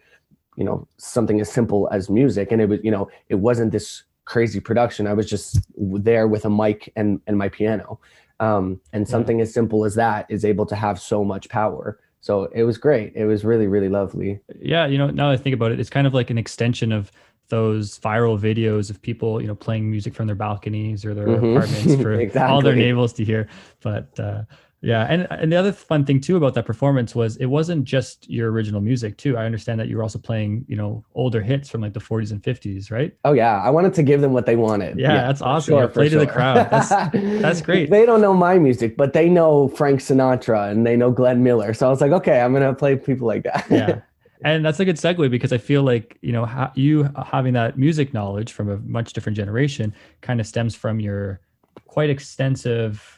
you 0.58 0.64
know 0.64 0.86
something 0.98 1.40
as 1.40 1.50
simple 1.50 1.88
as 1.92 2.10
music 2.10 2.52
and 2.52 2.62
it 2.62 2.68
was 2.68 2.80
you 2.84 2.92
know 2.92 3.10
it 3.30 3.36
wasn't 3.36 3.72
this 3.72 4.04
crazy 4.26 4.60
production 4.60 5.08
i 5.08 5.14
was 5.14 5.30
just 5.30 5.60
there 5.78 6.28
with 6.28 6.44
a 6.44 6.50
mic 6.50 6.92
and 6.98 7.22
and 7.28 7.38
my 7.38 7.48
piano 7.48 8.00
um, 8.40 8.80
and 8.94 9.08
something 9.08 9.38
yeah. 9.38 9.44
as 9.44 9.54
simple 9.54 9.84
as 9.84 9.96
that 9.96 10.28
is 10.30 10.46
able 10.46 10.66
to 10.66 10.76
have 10.76 11.00
so 11.00 11.24
much 11.24 11.48
power 11.50 12.00
so 12.20 12.46
it 12.54 12.64
was 12.64 12.78
great 12.78 13.14
it 13.16 13.26
was 13.26 13.46
really 13.46 13.68
really 13.68 13.90
lovely 13.90 14.40
yeah 14.60 14.86
you 14.86 14.98
know 14.98 15.10
now 15.10 15.30
i 15.30 15.38
think 15.38 15.54
about 15.54 15.72
it 15.72 15.80
it's 15.80 15.90
kind 15.90 16.06
of 16.06 16.14
like 16.14 16.30
an 16.30 16.38
extension 16.38 16.92
of 16.92 17.12
those 17.50 18.00
viral 18.00 18.38
videos 18.40 18.90
of 18.90 19.02
people, 19.02 19.42
you 19.42 19.48
know, 19.48 19.56
playing 19.56 19.90
music 19.90 20.14
from 20.14 20.28
their 20.28 20.36
balconies 20.36 21.06
or 21.06 21.14
their 21.14 21.28
mm-hmm. 21.28 21.58
apartments 21.58 21.96
for 22.02 22.14
exactly. 22.14 22.52
all 22.54 22.62
their 22.62 22.76
neighbors 22.76 23.14
to 23.14 23.24
hear. 23.24 23.48
But 23.82 24.20
uh, 24.20 24.44
yeah, 24.82 25.08
and 25.10 25.28
and 25.32 25.52
the 25.52 25.56
other 25.56 25.72
fun 25.72 26.06
thing 26.06 26.22
too 26.22 26.38
about 26.38 26.54
that 26.54 26.66
performance 26.66 27.16
was 27.16 27.36
it 27.38 27.48
wasn't 27.48 27.84
just 27.84 28.30
your 28.30 28.52
original 28.52 28.80
music 28.80 29.18
too. 29.18 29.36
I 29.36 29.46
understand 29.46 29.80
that 29.80 29.88
you 29.88 29.98
were 29.98 30.04
also 30.04 30.20
playing, 30.20 30.66
you 30.68 30.76
know, 30.76 31.04
older 31.16 31.42
hits 31.42 31.68
from 31.68 31.82
like 31.82 31.94
the 31.94 32.00
40s 32.00 32.32
and 32.32 32.44
50s, 32.44 32.92
right? 32.92 33.12
Oh 33.26 33.34
yeah, 33.34 33.60
I 33.60 33.72
wanted 33.72 33.96
to 33.96 34.04
give 34.04 34.22
them 34.22 34.34
what 34.34 34.46
they 34.46 34.56
wanted. 34.56 35.00
Yeah, 35.00 35.14
yeah 35.14 35.28
that's 35.28 35.42
awesome. 35.42 35.74
Sure, 35.74 35.88
play 35.88 36.10
sure. 36.10 36.20
to 36.20 36.26
the 36.26 36.32
crowd. 36.32 36.70
That's 36.70 36.90
that's 37.42 37.62
great. 37.62 37.90
they 37.90 38.06
don't 38.06 38.22
know 38.22 38.36
my 38.36 38.60
music, 38.60 38.98
but 38.98 39.14
they 39.14 39.30
know 39.30 39.70
Frank 39.70 40.00
Sinatra 40.00 40.70
and 40.70 40.86
they 40.86 40.96
know 40.96 41.10
Glenn 41.10 41.42
Miller. 41.42 41.74
So 41.74 41.88
I 41.88 41.90
was 41.90 42.00
like, 42.00 42.12
okay, 42.12 42.40
I'm 42.40 42.54
gonna 42.54 42.76
play 42.76 42.96
people 42.96 43.28
like 43.28 43.44
that. 43.44 43.66
yeah, 43.72 44.02
and 44.44 44.64
that's 44.64 44.80
a 44.80 44.86
good 44.86 44.98
segue 44.98 45.32
because 45.32 45.52
I 45.52 45.58
feel 45.58 45.82
like 45.82 46.20
you 46.22 46.32
know 46.32 46.46
ha- 46.46 46.72
you 46.76 47.10
uh, 47.16 47.24
having 47.24 47.54
that 47.54 47.80
music 47.80 48.14
knowledge 48.14 48.52
from 48.52 48.70
a 48.70 48.78
much 48.78 49.14
different 49.14 49.36
generation 49.36 49.92
kind 50.22 50.40
of 50.40 50.46
stems 50.46 50.76
from 50.76 51.00
your 51.00 51.42
quite 51.88 52.12
extensive 52.12 53.17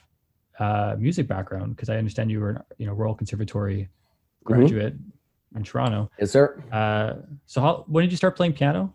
uh, 0.60 0.96
music 1.00 1.28
background. 1.28 1.76
Because 1.76 1.90
I 1.90 1.98
understand 1.98 2.30
you 2.32 2.40
were 2.40 2.64
you 2.78 2.86
know 2.86 2.94
Royal 2.94 3.16
Conservatory 3.16 3.90
Mm-hmm. 4.46 4.54
graduate 4.62 4.94
in 5.56 5.64
Toronto. 5.64 6.10
Yes, 6.20 6.32
sir. 6.32 6.64
Uh, 6.72 7.16
so 7.46 7.60
how 7.62 7.84
when 7.88 8.04
did 8.04 8.12
you 8.12 8.18
start 8.18 8.36
playing 8.38 8.54
piano? 8.54 8.94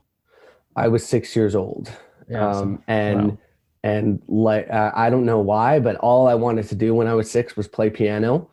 I 0.74 0.88
was 0.88 1.06
six 1.06 1.36
years 1.36 1.54
old. 1.54 1.92
Yeah, 2.28 2.50
so- 2.52 2.58
um, 2.62 2.82
and 2.88 3.28
wow. 3.32 3.38
and 3.84 4.22
like 4.26 4.68
uh, 4.70 4.90
I 4.94 5.10
don't 5.10 5.26
know 5.26 5.38
why, 5.40 5.78
but 5.80 5.96
all 5.96 6.26
I 6.26 6.34
wanted 6.34 6.66
to 6.68 6.74
do 6.74 6.94
when 6.94 7.06
I 7.06 7.14
was 7.14 7.30
six 7.30 7.56
was 7.56 7.68
play 7.68 7.90
piano. 7.90 8.50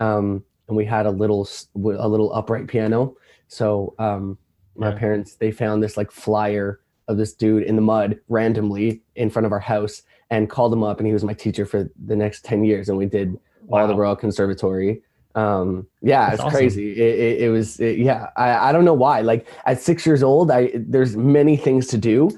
Um, 0.00 0.44
and 0.68 0.76
we 0.76 0.84
had 0.84 1.06
a 1.06 1.10
little 1.10 1.48
a 1.76 2.08
little 2.08 2.32
upright 2.34 2.68
piano. 2.68 3.16
So 3.48 3.94
um, 3.98 4.36
my 4.76 4.90
Yeah. 4.90 4.98
parents 4.98 5.36
they 5.36 5.50
found 5.50 5.82
this 5.82 5.96
like 5.96 6.10
flyer 6.10 6.80
of 7.08 7.16
this 7.16 7.32
dude 7.32 7.62
in 7.64 7.74
the 7.76 7.82
mud 7.82 8.20
randomly 8.28 9.02
in 9.16 9.30
front 9.30 9.46
of 9.46 9.52
our 9.52 9.60
house 9.60 10.02
and 10.30 10.48
called 10.50 10.72
him 10.72 10.82
up, 10.82 10.98
and 10.98 11.06
he 11.06 11.12
was 11.12 11.24
my 11.24 11.34
teacher 11.34 11.66
for 11.66 11.90
the 12.06 12.16
next 12.16 12.44
ten 12.44 12.64
years, 12.64 12.88
and 12.88 12.98
we 12.98 13.06
did 13.06 13.38
all 13.70 13.86
the 13.86 13.94
Royal 13.94 14.16
Conservatory. 14.16 15.02
Um, 15.34 15.86
yeah, 16.00 16.26
That's 16.26 16.34
it's 16.34 16.42
awesome. 16.44 16.56
crazy. 16.58 16.92
It, 16.92 17.18
it, 17.18 17.40
it 17.42 17.48
was, 17.50 17.80
it- 17.80 17.98
yeah, 17.98 18.28
I, 18.36 18.68
I 18.68 18.72
don't 18.72 18.84
know 18.84 18.94
why. 18.94 19.20
Like 19.20 19.48
at 19.66 19.80
six 19.80 20.06
years 20.06 20.22
old, 20.22 20.50
I 20.50 20.70
there's 20.74 21.16
many 21.16 21.56
things 21.56 21.86
to 21.88 21.98
do, 21.98 22.30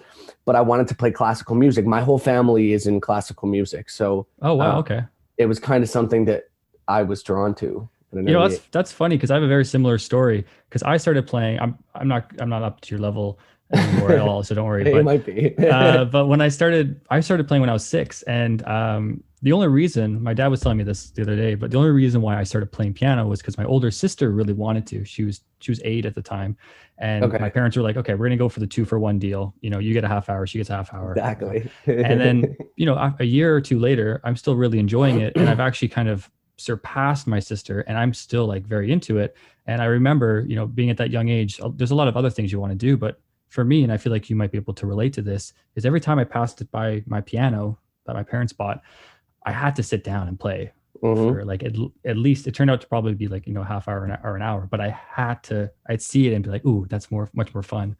but 0.47 0.57
I 0.57 0.61
wanted 0.62 0.88
to 0.88 0.95
play 0.95 1.11
classical 1.11 1.57
music. 1.57 1.85
My 1.85 2.00
whole 2.00 2.19
family 2.19 2.73
is 2.73 2.87
in 2.87 3.00
classical 3.00 3.49
music, 3.49 3.90
so 3.90 4.26
Oh 4.40 4.55
wow, 4.55 4.76
uh, 4.76 4.78
okay. 4.81 5.02
it 5.37 5.47
was 5.47 5.59
kind 5.61 5.83
of 5.85 5.90
something 5.90 6.25
that 6.26 6.45
I 6.88 7.02
was 7.02 7.23
drawn 7.23 7.55
to. 7.57 7.88
You 8.12 8.23
know 8.23 8.49
that's 8.49 8.62
that's 8.71 8.93
funny 8.93 9.16
because 9.16 9.31
I 9.31 9.35
have 9.35 9.43
a 9.43 9.49
very 9.49 9.64
similar 9.64 9.99
story 9.99 10.47
because 10.71 10.83
I 10.83 10.97
started 10.97 11.26
playing. 11.26 11.59
I'm 11.61 11.76
I'm 11.95 12.09
not 12.09 12.31
I'm 12.38 12.49
not 12.49 12.62
up 12.62 12.81
to 12.83 12.95
your 12.95 13.00
level 13.00 13.38
anymore 13.73 14.12
at 14.12 14.18
all, 14.28 14.42
so 14.42 14.54
don't 14.54 14.66
worry. 14.66 14.87
age. 14.87 14.92
But 14.92 14.99
it 15.00 15.04
might 15.04 15.25
be. 15.26 15.56
uh, 15.68 16.04
but 16.16 16.26
when 16.26 16.40
I 16.40 16.49
started, 16.49 17.00
I 17.11 17.20
started 17.20 17.49
playing 17.49 17.61
when 17.61 17.70
I 17.70 17.73
was 17.73 17.85
six, 17.85 18.23
and 18.23 18.66
um, 18.66 19.23
the 19.42 19.52
only 19.52 19.68
reason 19.68 20.23
my 20.23 20.35
dad 20.35 20.49
was 20.49 20.61
telling 20.61 20.78
me 20.78 20.85
this 20.85 21.11
the 21.11 21.23
other 21.23 21.37
day, 21.37 21.54
but 21.54 21.70
the 21.70 21.76
only 21.76 21.90
reason 21.90 22.20
why 22.23 22.38
I 22.38 22.42
started 22.42 22.73
playing 22.73 22.94
piano 22.94 23.26
was 23.26 23.40
because 23.40 23.58
my 23.58 23.64
older 23.64 23.90
sister 23.90 24.30
really 24.30 24.52
wanted 24.52 24.87
to. 24.88 25.04
She 25.04 25.25
was 25.25 25.42
she 25.61 25.70
was 25.70 25.80
eight 25.85 26.06
at 26.06 26.14
the 26.14 26.23
time, 26.23 26.56
and 26.99 27.25
Okay. 27.25 27.38
my 27.38 27.50
parents 27.50 27.76
were 27.76 27.82
like, 27.82 27.96
"Okay, 27.96 28.14
we're 28.14 28.26
gonna 28.26 28.37
go 28.37 28.49
for 28.49 28.61
the 28.61 28.66
two 28.66 28.85
for 28.85 28.99
one 28.99 29.18
deal. 29.18 29.54
You 29.61 29.70
know, 29.70 29.78
you 29.78 29.92
get 29.92 30.04
a 30.04 30.08
half 30.08 30.28
hour, 30.28 30.46
she 30.46 30.58
gets 30.58 30.70
a 30.70 30.76
half 30.76 30.92
hour." 30.94 31.12
exactly. 31.12 31.70
And 31.87 32.20
then 32.20 32.56
you 32.76 32.87
know, 32.87 33.14
a, 33.18 33.25
year 33.25 33.54
or 33.54 33.61
two 33.61 33.78
later, 33.78 34.20
I'm 34.25 34.37
still 34.37 34.56
really 34.56 34.78
enjoying 34.78 35.20
it, 35.20 35.37
and 35.37 35.49
I've 35.49 35.61
actually 35.68 35.88
kind 35.88 36.08
of 36.08 36.30
surpassed 36.56 37.26
my 37.26 37.38
sister, 37.38 37.80
and 37.82 37.99
I'm 37.99 38.14
still 38.14 38.46
like 38.46 38.64
very 38.66 38.90
into 38.90 39.18
it. 39.18 39.37
And 39.66 39.82
I 39.82 39.87
remember, 39.87 40.44
you 40.49 40.56
know, 40.56 40.66
being 40.66 40.90
at 40.90 40.96
that 40.99 41.11
young 41.11 41.28
age, 41.28 41.61
there's 41.75 41.90
a 41.90 41.94
lot 41.94 42.08
of 42.08 42.16
other 42.16 42.30
things 42.30 42.52
you 42.52 42.61
want 42.61 42.70
to 42.73 42.76
do, 42.76 42.96
but 42.96 43.20
for 43.49 43.65
me, 43.65 43.83
and 43.83 43.93
I 43.93 43.97
feel 43.97 44.12
like 44.12 44.29
you 44.29 44.37
might 44.37 44.50
be 44.53 44.59
able 44.59 44.75
to 44.75 44.87
relate 44.87 45.12
to 45.15 45.23
this, 45.23 45.53
is 45.75 45.85
every 45.87 46.00
time 46.00 46.19
I 46.19 46.25
passed 46.25 46.61
it 46.61 46.71
by 46.71 47.03
my 47.07 47.21
piano 47.21 47.79
that 48.07 48.15
my 48.15 48.23
parents 48.23 48.53
bought, 48.53 48.83
I 49.45 49.53
had 49.53 49.76
to 49.76 49.83
sit 49.83 50.03
down 50.05 50.29
and 50.29 50.38
play 50.38 50.73
Mhm. 51.03 51.29
for 51.29 51.45
like 51.45 51.62
at, 51.62 51.75
at 52.05 52.17
least 52.17 52.47
it 52.47 52.55
turned 52.55 52.71
out 52.71 52.81
to 52.81 52.87
probably 52.87 53.12
be 53.15 53.29
like 53.29 53.47
you 53.47 53.53
know 53.53 53.62
half 53.62 53.87
hour 53.87 54.05
an- 54.07 54.19
or 54.25 54.35
an 54.35 54.43
hour, 54.43 54.67
but 54.71 54.81
I 54.81 54.88
had 54.91 55.43
to 55.45 55.71
I'd 55.88 56.00
see 56.03 56.26
it 56.29 56.33
and 56.35 56.43
be 56.43 56.50
like, 56.50 56.65
ooh, 56.65 56.87
that's 56.88 57.11
more 57.11 57.29
much 57.35 57.53
more 57.55 57.62
fun, 57.62 57.97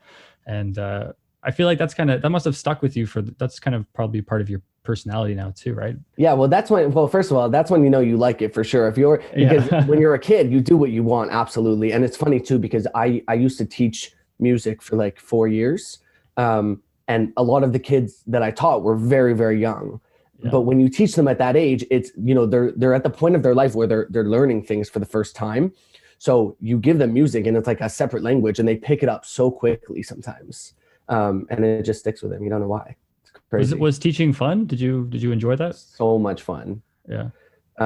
and 0.47 0.79
uh, 0.79 1.13
I 1.43 1.51
feel 1.51 1.67
like 1.67 1.79
that's 1.79 1.95
kind 1.95 2.11
of 2.11 2.23
that 2.23 2.31
must 2.31 2.45
have 2.47 2.57
stuck 2.57 2.83
with 2.83 2.97
you 2.97 3.07
for 3.07 3.21
that's 3.23 3.61
kind 3.61 3.75
of 3.75 3.91
probably 3.93 4.23
part 4.23 4.41
of 4.41 4.49
your 4.51 4.63
personality 4.83 5.35
now 5.35 5.53
too, 5.55 5.75
right? 5.75 5.97
Yeah, 6.17 6.33
well, 6.33 6.49
that's 6.49 6.71
when. 6.71 6.91
Well, 6.91 7.07
first 7.07 7.31
of 7.31 7.37
all, 7.37 7.51
that's 7.51 7.71
when 7.71 7.85
you 7.85 7.91
know 7.91 8.01
you 8.01 8.17
like 8.17 8.41
it 8.41 8.55
for 8.55 8.65
sure. 8.65 8.89
If 8.89 8.97
you're 8.97 9.21
Yeah. 9.37 9.53
because 9.55 9.87
when 9.89 10.01
you're 10.03 10.15
a 10.15 10.19
kid, 10.19 10.51
you 10.51 10.61
do 10.61 10.77
what 10.77 10.91
you 10.91 11.03
want, 11.05 11.31
absolutely. 11.33 11.93
And 11.93 12.03
it's 12.05 12.17
funny 12.17 12.41
too 12.41 12.59
because 12.59 12.87
I 12.95 13.23
I 13.29 13.35
used 13.35 13.59
to 13.59 13.67
teach 13.67 14.13
music 14.39 14.83
for 14.83 14.97
like 14.97 15.19
four 15.21 15.49
years, 15.49 15.99
um, 16.37 16.83
and 17.09 17.33
a 17.37 17.43
lot 17.43 17.63
of 17.65 17.73
the 17.73 17.79
kids 17.79 18.23
that 18.27 18.43
I 18.43 18.51
taught 18.51 18.83
were 18.83 18.97
very 18.97 19.35
very 19.35 19.61
young. 19.61 20.01
Yeah. 20.43 20.51
But 20.51 20.63
when 20.63 20.81
you 20.81 20.89
teach 20.91 21.15
them 21.15 21.29
at 21.29 21.39
that 21.39 21.57
age, 21.57 21.85
it's 21.91 22.11
you 22.23 22.35
know 22.35 22.47
they're 22.47 22.73
they're 22.73 22.95
at 22.95 23.03
the 23.05 23.11
point 23.11 23.37
of 23.37 23.43
their 23.43 23.55
life 23.55 23.75
where 23.75 23.87
they're 23.87 24.07
they're 24.11 24.25
learning 24.29 24.65
things 24.65 24.89
for 24.91 24.99
the 24.99 25.07
first 25.07 25.35
time. 25.35 25.73
So 26.19 26.57
you 26.61 26.79
give 26.79 26.99
them 26.99 27.13
music 27.13 27.47
and 27.47 27.57
it's 27.57 27.67
like 27.67 27.81
a 27.81 27.89
separate 27.89 28.23
language, 28.23 28.59
and 28.59 28.69
they 28.69 28.77
pick 28.77 29.03
it 29.03 29.09
up 29.09 29.25
so 29.25 29.51
quickly 29.51 30.03
sometimes, 30.03 30.75
um, 31.09 31.47
and 31.51 31.65
it 31.65 31.83
just 31.85 32.01
sticks 32.01 32.23
with 32.23 32.33
them. 32.33 32.43
You 32.43 32.51
don't 32.51 32.61
know 32.61 32.69
why. 32.69 32.97
It's 33.25 33.53
Was 33.53 33.73
it 33.73 33.79
was 33.79 33.99
teaching 33.99 34.33
fun? 34.33 34.67
Did 34.67 34.81
you 34.81 35.07
did 35.09 35.23
you 35.23 35.33
enjoy 35.33 35.57
that? 35.57 35.75
so 35.77 36.19
much 36.19 36.43
fun. 36.43 36.83
Yeah. 37.09 37.29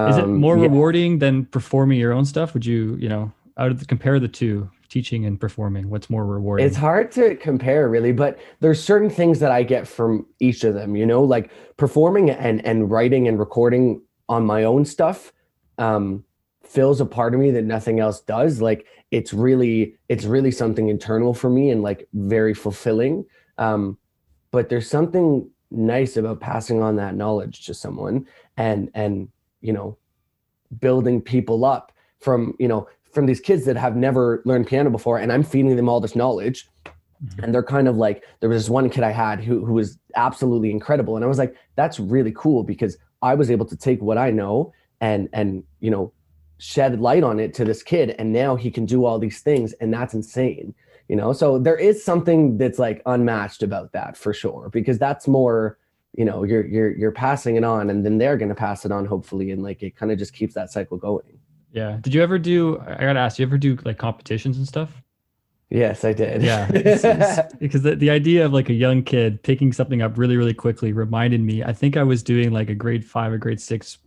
Is 0.09 0.17
it 0.19 0.25
Um, 0.25 0.37
more 0.37 0.57
yeah. 0.57 0.63
rewarding 0.65 1.19
than 1.19 1.45
performing 1.47 1.99
your 1.99 2.13
own 2.13 2.25
stuff? 2.25 2.55
Would 2.55 2.65
you 2.65 2.97
you 3.01 3.09
know 3.09 3.33
out 3.59 3.71
of 3.73 3.79
the 3.81 3.85
compare 3.87 4.19
the 4.21 4.29
two, 4.29 4.71
teaching 4.91 5.25
and 5.25 5.41
performing? 5.41 5.89
What's 5.89 6.11
more 6.11 6.27
rewarding? 6.27 6.67
It's 6.67 6.77
hard 6.77 7.11
to 7.13 7.37
compare 7.37 7.89
really, 7.89 8.13
but 8.13 8.39
there's 8.59 8.83
certain 8.83 9.09
things 9.09 9.39
that 9.39 9.51
I 9.51 9.63
get 9.63 9.89
from 9.89 10.27
each 10.41 10.65
of 10.65 10.75
them, 10.75 10.97
you 10.97 11.07
know, 11.07 11.23
like 11.23 11.51
performing 11.79 12.29
and 12.29 12.65
and 12.67 12.91
writing 12.91 13.27
and 13.29 13.39
recording 13.39 14.03
on 14.29 14.45
my 14.45 14.65
own 14.65 14.85
stuff 14.85 15.33
um 15.79 16.25
fills 16.63 17.01
a 17.01 17.07
part 17.07 17.35
of 17.35 17.41
me 17.41 17.51
that 17.53 17.65
nothing 17.65 18.01
else 18.01 18.21
does. 18.21 18.61
Like 18.61 18.87
it's 19.11 19.33
really 19.33 19.97
it's 20.09 20.25
really 20.25 20.51
something 20.51 20.89
internal 20.89 21.33
for 21.33 21.49
me 21.49 21.71
and 21.71 21.83
like 21.83 22.07
very 22.13 22.53
fulfilling. 22.53 23.25
Um 23.57 23.97
but 24.51 24.69
there's 24.69 24.91
something 24.91 25.49
nice 25.71 26.17
about 26.17 26.41
passing 26.41 26.83
on 26.83 26.97
that 26.97 27.15
knowledge 27.15 27.65
to 27.67 27.75
someone 27.75 28.27
and 28.57 28.91
and 28.95 29.29
you 29.61 29.73
know 29.73 29.97
building 30.81 31.21
people 31.21 31.65
up 31.65 31.93
from 32.19 32.55
you 32.59 32.69
know 32.69 32.89
from 33.13 33.27
these 33.27 33.41
kids 33.41 33.65
that 33.65 33.77
have 33.77 33.97
never 33.97 34.43
learned 34.45 34.67
piano 34.67 34.91
before 34.91 35.19
and 35.19 35.33
i'm 35.33 35.43
feeding 35.43 35.77
them 35.77 35.89
all 35.89 36.01
this 36.01 36.17
knowledge. 36.17 36.69
Mhm. 37.23 37.45
and 37.45 37.55
they're 37.55 37.63
kind 37.63 37.87
of 37.87 37.97
like 37.97 38.25
there 38.41 38.49
was 38.49 38.63
this 38.63 38.71
one 38.71 38.89
kid 38.89 39.05
i 39.05 39.11
had 39.11 39.41
who, 39.45 39.65
who 39.65 39.75
was 39.75 39.99
absolutely 40.17 40.71
incredible. 40.71 41.17
And 41.17 41.25
i 41.25 41.29
was 41.29 41.39
like 41.39 41.55
that's 41.77 42.01
really 42.01 42.33
cool 42.35 42.63
because 42.63 42.97
i 43.21 43.35
was 43.35 43.51
able 43.51 43.67
to 43.67 43.77
take 43.77 44.01
what 44.01 44.17
i 44.17 44.31
know 44.31 44.73
and 45.03 45.29
and 45.35 45.63
you 45.81 45.91
know 45.91 46.13
shed 46.57 47.01
light 47.01 47.23
on 47.23 47.39
it 47.39 47.53
to 47.55 47.65
this 47.65 47.83
kid 47.83 48.15
and 48.19 48.33
now 48.33 48.57
he 48.57 48.71
can 48.71 48.87
do 48.87 49.05
all 49.05 49.19
these 49.19 49.41
things 49.41 49.73
and 49.75 49.93
that's 49.93 50.15
insane 50.15 50.75
you 51.11 51.17
know? 51.17 51.33
So 51.33 51.59
there 51.59 51.77
is 51.77 52.05
something 52.05 52.57
that's 52.57 52.79
like 52.79 53.03
unmatched 53.05 53.65
about 53.65 53.91
that 53.93 54.17
for 54.17 54.33
sure 54.33 54.71
because 54.73 54.97
that's 54.97 55.27
more 55.27 55.77
you 56.17 56.25
know 56.25 56.45
you're 56.45 56.65
you're 56.67 56.97
you're 56.97 57.11
passing 57.13 57.57
it 57.57 57.65
on 57.65 57.91
and 57.91 58.07
then 58.07 58.19
they're 58.19 58.37
going 58.37 58.49
to 58.49 58.55
pass 58.55 58.85
it 58.85 58.93
on 58.93 59.05
hopefully 59.07 59.51
and 59.51 59.63
like 59.63 59.83
it 59.83 59.97
kind 59.97 60.13
of 60.13 60.19
just 60.19 60.33
keeps 60.33 60.55
that 60.55 60.71
cycle 60.71 60.97
going 60.97 61.40
yeah. 61.73 61.99
Did 62.01 62.15
you 62.15 62.23
ever 62.23 62.39
do? 62.39 62.79
I 62.81 63.01
gotta 63.01 63.19
ask. 63.21 63.39
You 63.39 63.47
ever 63.47 63.59
do 63.59 63.79
like 63.85 63.99
competitions 63.99 64.57
and 64.59 64.67
stuff? 64.67 65.03
yes 65.73 66.05
i 66.05 66.13
did 66.13 66.43
Yeah, 66.43 66.69
it's- 66.75 67.05
it's- 67.05 67.53
because 67.61 67.83
the, 67.83 67.95
the 67.95 68.11
idea 68.11 68.45
of 68.45 68.53
like 68.53 68.69
a 68.71 68.73
young 68.75 69.05
kid 69.05 69.41
picking 69.45 69.73
something 69.73 70.03
up 70.03 70.19
really, 70.19 70.37
really 70.37 70.53
quickly 70.55 70.93
reminded 70.93 71.41
me. 71.41 71.63
I 71.63 71.73
think 71.73 71.97
I 71.97 72.03
was 72.03 72.25
doing 72.25 72.51
like 72.51 72.71
a 72.71 72.75
grade 72.75 73.05
five 73.05 73.33
or 73.33 73.39
grade 73.39 73.61
six 73.61 73.99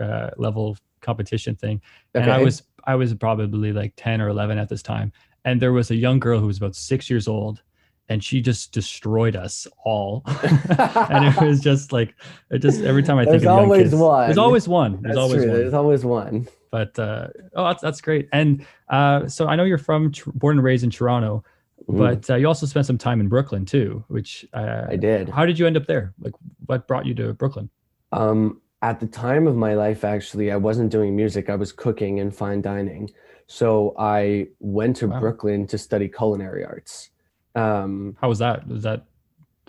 uh, 0.00 0.30
level 0.38 0.76
competition 1.02 1.54
thing, 1.56 1.82
and 2.14 2.30
I 2.32 2.42
was 2.42 2.62
I 2.84 2.94
was 2.94 3.12
probably 3.14 3.72
like 3.72 3.92
ten 3.96 4.20
or 4.22 4.28
eleven 4.28 4.56
at 4.56 4.68
this 4.70 4.82
time, 4.82 5.12
and 5.44 5.60
there 5.60 5.72
was 5.74 5.90
a 5.90 5.94
young 5.96 6.18
girl 6.18 6.40
who 6.40 6.46
was 6.46 6.56
about 6.56 6.74
six 6.74 7.10
years 7.10 7.28
old, 7.28 7.60
and 8.08 8.24
she 8.24 8.40
just 8.40 8.72
destroyed 8.72 9.36
us 9.36 9.66
all, 9.84 10.22
and 10.26 11.26
it 11.26 11.38
was 11.40 11.60
just 11.60 11.92
like 11.92 12.14
it 12.50 12.60
just 12.60 12.80
every 12.80 13.02
time 13.02 13.18
I 13.18 13.24
think 13.30 13.36
of 13.36 13.42
young 13.42 13.58
always 13.64 13.82
kids, 13.90 13.94
one. 13.94 14.26
there's 14.26 14.38
always 14.38 14.66
one. 14.66 14.92
There's 15.02 15.16
That's 15.16 15.18
always 15.18 15.42
true. 15.42 15.50
one 15.52 15.60
There's 15.60 15.74
always 15.74 16.04
one. 16.04 16.48
But 16.74 16.98
uh, 16.98 17.28
oh, 17.54 17.64
that's 17.68 17.82
that's 17.86 18.00
great. 18.00 18.28
And 18.32 18.66
uh, 18.88 19.28
so 19.28 19.46
I 19.46 19.54
know 19.54 19.62
you're 19.62 19.78
from 19.78 20.12
born 20.34 20.56
and 20.58 20.64
raised 20.64 20.82
in 20.82 20.90
Toronto, 20.90 21.44
Mhm. 21.88 21.98
but 21.98 22.30
uh, 22.30 22.34
you 22.40 22.48
also 22.48 22.66
spent 22.66 22.86
some 22.86 22.98
time 22.98 23.20
in 23.20 23.28
Brooklyn 23.28 23.64
too. 23.64 24.02
Which 24.08 24.44
uh, 24.52 24.86
I 24.94 24.96
did. 24.96 25.28
How 25.28 25.46
did 25.46 25.56
you 25.58 25.66
end 25.68 25.76
up 25.76 25.86
there? 25.86 26.12
Like, 26.24 26.34
what 26.66 26.88
brought 26.88 27.06
you 27.06 27.14
to 27.14 27.32
Brooklyn? 27.34 27.68
Um, 28.10 28.60
at 28.82 28.98
the 28.98 29.06
time 29.06 29.46
of 29.46 29.54
my 29.66 29.74
life, 29.74 30.02
actually, 30.04 30.50
I 30.50 30.56
wasn't 30.56 30.90
doing 30.90 31.14
music. 31.14 31.48
I 31.48 31.54
was 31.54 31.70
cooking 31.72 32.18
and 32.20 32.34
fine 32.34 32.60
dining. 32.60 33.08
So 33.46 33.94
I 33.96 34.48
went 34.58 34.96
to 34.96 35.06
Wow. 35.06 35.20
Brooklyn 35.20 35.66
to 35.68 35.78
study 35.78 36.08
culinary 36.08 36.64
arts. 36.64 37.10
Um, 37.54 38.16
How 38.20 38.28
was 38.28 38.40
that? 38.40 38.66
Was 38.66 38.82
that? 38.82 39.04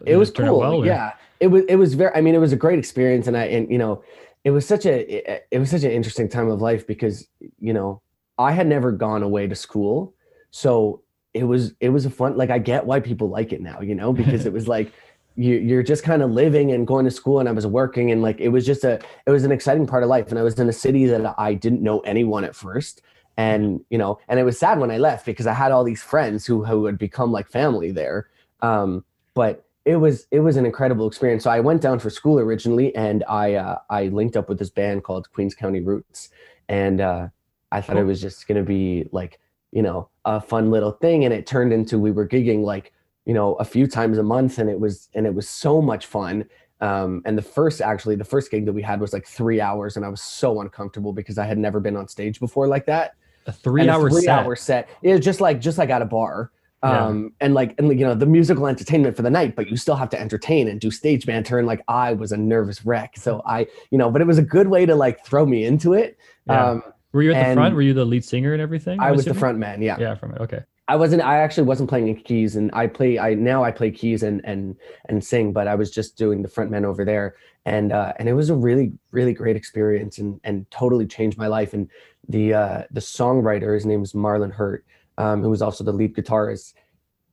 it 0.05 0.17
was 0.17 0.31
cool. 0.31 0.59
well, 0.59 0.85
yeah, 0.85 1.11
it 1.39 1.47
was. 1.53 1.63
It 1.69 1.75
was 1.75 1.93
very. 1.93 2.13
I 2.17 2.21
mean, 2.21 2.33
it 2.35 2.39
was 2.47 2.51
a 2.59 2.61
great 2.65 2.79
experience, 2.79 3.27
and 3.27 3.37
I 3.37 3.43
and 3.55 3.69
you 3.69 3.77
know, 3.77 4.01
it 4.45 4.51
was 4.51 4.65
such 4.65 4.85
a. 4.85 5.47
It, 5.51 5.59
was 5.59 5.71
such 5.71 5.83
an 5.83 5.91
interesting 5.91 6.29
time 6.29 6.49
of 6.49 6.61
life 6.61 6.87
because 6.87 7.27
you 7.59 7.73
know 7.73 8.01
I 8.37 8.51
had 8.53 8.67
never 8.67 8.91
gone 8.91 9.23
away 9.23 9.47
to 9.47 9.55
school, 9.55 10.13
so 10.51 11.01
it 11.33 11.43
was 11.43 11.73
it 11.81 11.89
was 11.89 12.05
a 12.05 12.11
fun. 12.11 12.37
Like 12.37 12.51
I 12.51 12.59
get 12.59 12.85
why 12.85 12.99
people 13.01 13.27
like 13.27 13.51
it 13.51 13.59
now, 13.59 13.81
you 13.81 13.95
know, 13.95 14.13
because 14.13 14.45
it 14.45 14.53
was 14.53 14.67
like 14.75 14.93
you, 15.35 15.55
you're 15.55 15.83
just 15.83 16.03
kind 16.03 16.21
of 16.21 16.31
living 16.31 16.71
and 16.71 16.87
going 16.87 17.03
to 17.05 17.11
school 17.11 17.39
and 17.39 17.49
i 17.49 17.51
was 17.51 17.67
working 17.67 18.11
and 18.11 18.21
like 18.21 18.39
it 18.39 18.49
was 18.49 18.65
just 18.65 18.83
a 18.83 18.99
it 19.25 19.31
was 19.31 19.43
an 19.43 19.51
exciting 19.51 19.85
part 19.85 20.01
of 20.01 20.09
life 20.09 20.29
and 20.29 20.39
i 20.39 20.41
was 20.41 20.57
in 20.59 20.69
a 20.69 20.73
city 20.73 21.05
that 21.05 21.35
i 21.37 21.53
didn't 21.53 21.81
know 21.81 21.99
anyone 22.01 22.45
at 22.45 22.55
first 22.55 23.01
and 23.37 23.81
you 23.89 23.97
know 23.97 24.17
and 24.29 24.39
it 24.39 24.43
was 24.43 24.57
sad 24.57 24.79
when 24.79 24.91
i 24.91 24.97
left 24.97 25.25
because 25.25 25.45
i 25.45 25.53
had 25.53 25.71
all 25.73 25.83
these 25.83 26.01
friends 26.01 26.45
who 26.45 26.63
who 26.63 26.85
had 26.85 26.97
become 26.97 27.31
like 27.33 27.49
family 27.49 27.91
there 27.91 28.29
um 28.61 29.03
but 29.33 29.64
it 29.85 29.97
was 29.97 30.25
it 30.31 30.39
was 30.39 30.57
an 30.57 30.65
incredible 30.65 31.07
experience. 31.07 31.43
So 31.43 31.51
i 31.51 31.59
went 31.59 31.81
down 31.81 31.99
for 31.99 32.09
school 32.09 32.39
originally 32.39 32.93
and 32.95 33.23
i 33.29 33.53
uh, 33.53 33.77
i 33.89 34.07
linked 34.07 34.35
up 34.35 34.49
with 34.49 34.59
this 34.59 34.71
band 34.71 35.03
called 35.03 35.31
queens 35.31 35.55
county 35.55 35.79
roots. 35.79 36.29
And 36.67 36.99
uh 36.99 37.29
i 37.71 37.81
thought 37.81 37.97
it 37.97 38.03
was 38.03 38.19
just 38.19 38.47
going 38.47 38.57
to 38.57 38.67
be 38.67 39.07
like 39.11 39.39
you 39.71 39.81
know 39.81 40.09
a 40.25 40.41
fun 40.41 40.71
little 40.71 40.91
thing. 40.91 41.23
And 41.23 41.33
it 41.33 41.45
turned 41.45 41.71
into 41.71 41.99
we 41.99 42.11
were 42.11 42.27
gigging 42.27 42.63
like 42.63 42.91
you 43.25 43.33
know 43.33 43.53
a 43.55 43.65
few 43.65 43.87
times 43.87 44.17
a 44.17 44.23
month 44.23 44.57
and 44.57 44.69
it 44.69 44.79
was 44.79 45.09
and 45.13 45.25
it 45.25 45.33
was 45.33 45.47
so 45.47 45.81
much 45.81 46.07
fun. 46.07 46.45
Um, 46.81 47.21
and 47.25 47.37
the 47.37 47.41
first 47.43 47.79
actually 47.79 48.15
the 48.15 48.25
first 48.25 48.51
gig 48.51 48.65
that 48.65 48.73
we 48.73 48.81
had 48.81 48.99
was 48.99 49.13
like 49.13 49.25
three 49.25 49.61
hours 49.61 49.95
and 49.95 50.05
i 50.05 50.09
was 50.09 50.21
so 50.21 50.59
uncomfortable 50.59 51.13
because 51.13 51.37
i 51.37 51.45
had 51.45 51.57
never 51.57 51.79
been 51.79 51.95
on 51.95 52.07
stage 52.09 52.39
before 52.39 52.67
like 52.67 52.85
that. 52.87 53.15
A 53.47 53.51
three 53.51 53.87
hour 53.87 54.09
three 54.09 54.23
set. 54.23 54.39
hour 54.39 54.55
set. 54.55 54.89
It 55.01 55.13
was 55.13 55.23
just 55.23 55.39
like 55.39 55.61
just 55.61 55.77
like 55.77 55.89
at 55.89 56.01
a 56.01 56.05
bar 56.05 56.51
um 56.83 57.31
and 57.39 57.53
like 57.53 57.73
and 57.77 57.87
you 57.99 58.05
know 58.05 58.13
the 58.13 58.25
musical 58.25 58.67
entertainment 58.67 59.15
for 59.15 59.21
the 59.21 59.29
night 59.29 59.55
but 59.55 59.69
you 59.69 59.77
still 59.77 59.95
have 59.95 60.09
to 60.09 60.19
entertain 60.19 60.67
and 60.67 60.79
do 60.81 60.91
stage 60.91 61.25
banter 61.25 61.57
and 61.57 61.65
like 61.67 61.81
i 61.87 62.13
was 62.13 62.31
a 62.31 62.37
nervous 62.37 62.85
wreck 62.85 63.15
so 63.17 63.41
i 63.45 63.65
you 63.91 63.97
know 63.97 64.11
but 64.11 64.21
it 64.21 64.27
was 64.27 64.37
a 64.37 64.43
good 64.43 64.67
way 64.67 64.85
to 64.85 64.93
like 64.95 65.25
throw 65.25 65.45
me 65.45 65.65
into 65.65 65.93
it 65.93 66.17
Yeah. 66.47 66.69
um 66.71 66.83
Were 67.13 67.23
you 67.23 67.33
at 67.33 67.47
the 67.49 67.53
front? 67.55 67.75
Were 67.75 67.81
you 67.81 67.93
the 67.93 68.05
lead 68.05 68.23
singer 68.25 68.53
and 68.53 68.61
everything? 68.61 68.99
i 68.99 69.11
was 69.11 69.25
the 69.25 69.33
front 69.33 69.57
man 69.57 69.81
yeah 69.81 69.97
Yeah, 69.99 70.15
from 70.15 70.33
it. 70.33 70.41
Okay. 70.41 70.61
I 70.87 70.95
wasn't. 70.97 71.23
I 71.23 71.37
actually 71.39 71.63
wasn't 71.63 71.89
playing 71.89 72.09
in 72.09 72.15
keys, 72.17 72.55
and 72.55 72.69
I 72.71 72.85
play. 72.85 73.17
I 73.17 73.33
now 73.33 73.63
I 73.63 73.71
play 73.71 73.89
keys 73.89 74.21
and 74.21 74.39
and 74.45 74.75
and 75.09 75.23
sing, 75.23 75.51
but 75.51 75.67
I 75.67 75.73
was 75.73 75.89
just 75.89 76.15
doing 76.15 76.43
the 76.43 76.47
front 76.47 76.69
man 76.69 76.85
over 76.85 77.03
there, 77.03 77.33
and 77.65 77.91
uh, 77.91 78.13
and 78.19 78.29
it 78.29 78.33
was 78.33 78.51
a 78.51 78.55
really 78.55 78.93
really 79.09 79.33
great 79.33 79.55
experience, 79.55 80.19
and 80.19 80.39
and 80.43 80.69
totally 80.69 81.07
changed 81.07 81.39
my 81.39 81.47
life. 81.47 81.73
And 81.73 81.89
the 82.29 82.53
uh, 82.53 82.83
the 82.91 82.99
songwriter, 83.01 83.73
his 83.73 83.87
name 83.87 84.03
is 84.03 84.13
Marlon 84.13 84.51
Hurt, 84.51 84.85
um, 85.17 85.41
who 85.41 85.49
was 85.49 85.61
also 85.61 85.83
the 85.83 85.93
lead 85.93 86.15
guitarist. 86.15 86.73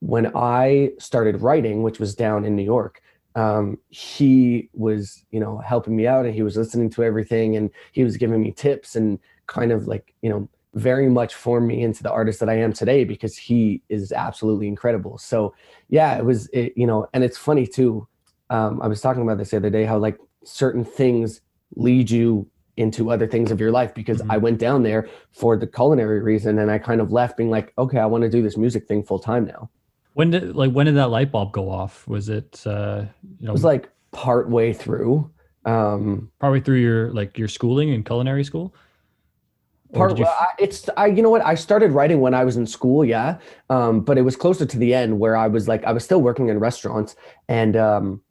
When 0.00 0.32
I 0.34 0.92
started 0.98 1.40
writing, 1.40 1.82
which 1.82 2.00
was 2.00 2.14
down 2.14 2.44
in 2.44 2.56
New 2.56 2.64
York, 2.64 3.00
um, 3.34 3.78
he 3.88 4.68
was 4.72 5.24
you 5.30 5.40
know 5.40 5.58
helping 5.58 5.96
me 5.96 6.06
out, 6.06 6.26
and 6.26 6.34
he 6.34 6.42
was 6.42 6.56
listening 6.56 6.90
to 6.90 7.04
everything, 7.04 7.56
and 7.56 7.70
he 7.92 8.04
was 8.04 8.16
giving 8.16 8.42
me 8.42 8.52
tips 8.52 8.96
and 8.96 9.18
kind 9.46 9.72
of 9.72 9.86
like 9.86 10.14
you 10.22 10.30
know 10.30 10.48
very 10.74 11.08
much 11.08 11.34
formed 11.34 11.68
me 11.68 11.82
into 11.82 12.02
the 12.02 12.10
artist 12.10 12.40
that 12.40 12.48
I 12.48 12.54
am 12.54 12.72
today 12.72 13.04
because 13.04 13.36
he 13.36 13.82
is 13.88 14.10
absolutely 14.10 14.68
incredible. 14.68 15.18
So 15.18 15.54
yeah, 15.88 16.16
it 16.16 16.24
was 16.24 16.48
it, 16.48 16.72
you 16.76 16.86
know, 16.86 17.06
and 17.12 17.22
it's 17.22 17.36
funny 17.36 17.66
too. 17.66 18.06
Um, 18.50 18.80
I 18.82 18.86
was 18.86 19.00
talking 19.00 19.22
about 19.22 19.38
this 19.38 19.50
the 19.50 19.58
other 19.58 19.70
day 19.70 19.84
how 19.84 19.98
like 19.98 20.18
certain 20.44 20.84
things 20.84 21.40
lead 21.76 22.10
you 22.10 22.46
into 22.76 23.10
other 23.10 23.26
things 23.26 23.50
of 23.50 23.60
your 23.60 23.70
life 23.70 23.94
because 23.94 24.22
Mhm. 24.22 24.26
I 24.30 24.38
went 24.38 24.58
down 24.58 24.82
there 24.82 25.08
for 25.32 25.56
the 25.56 25.66
culinary 25.66 26.20
reason 26.20 26.58
and 26.58 26.70
I 26.70 26.78
kind 26.78 27.00
of 27.00 27.12
left 27.12 27.36
being 27.36 27.50
like, 27.50 27.72
okay, 27.76 27.98
I 27.98 28.06
want 28.06 28.22
to 28.22 28.30
do 28.30 28.42
this 28.42 28.56
music 28.56 28.88
thing 28.88 29.02
full 29.02 29.18
time 29.18 29.44
now. 29.44 29.70
When 30.14 30.30
did 30.30 30.56
like 30.56 30.72
when 30.72 30.86
did 30.86 30.96
that 30.96 31.10
light 31.10 31.30
bulb 31.32 31.52
go 31.52 31.70
off? 31.70 32.06
Was 32.08 32.28
it 32.28 32.62
uh 32.66 33.04
you 33.38 33.46
know 33.46 33.50
It 33.50 33.52
was 33.52 33.64
like 33.64 33.90
part 34.10 34.48
way 34.48 34.72
through. 34.72 35.30
Um, 35.64 36.30
partway 36.40 36.60
through 36.60 36.78
your 36.78 37.12
like 37.12 37.38
your 37.38 37.48
schooling 37.48 37.90
in 37.90 38.02
culinary 38.04 38.44
school? 38.44 38.74
Part 39.94 40.16
you 40.16 40.24
well, 40.24 40.34
I, 40.40 40.46
it's 40.58 40.88
I 40.96 41.06
you 41.06 41.20
know 41.22 41.28
what 41.28 41.44
I 41.44 41.54
started 41.54 41.92
writing 41.92 42.22
when 42.22 42.32
I 42.32 42.44
was 42.44 42.56
in 42.56 42.66
school 42.66 43.04
yeah 43.04 43.36
um 43.68 44.00
but 44.00 44.16
it 44.16 44.22
was 44.22 44.36
closer 44.36 44.64
to 44.64 44.78
the 44.78 44.94
end 44.94 45.18
where 45.20 45.36
I 45.36 45.48
was 45.48 45.68
like 45.68 45.84
I 45.84 45.92
was 45.92 46.02
still 46.02 46.22
working 46.22 46.48
in 46.48 46.58
restaurants 46.58 47.14
and 47.48 47.76
um 47.76 48.22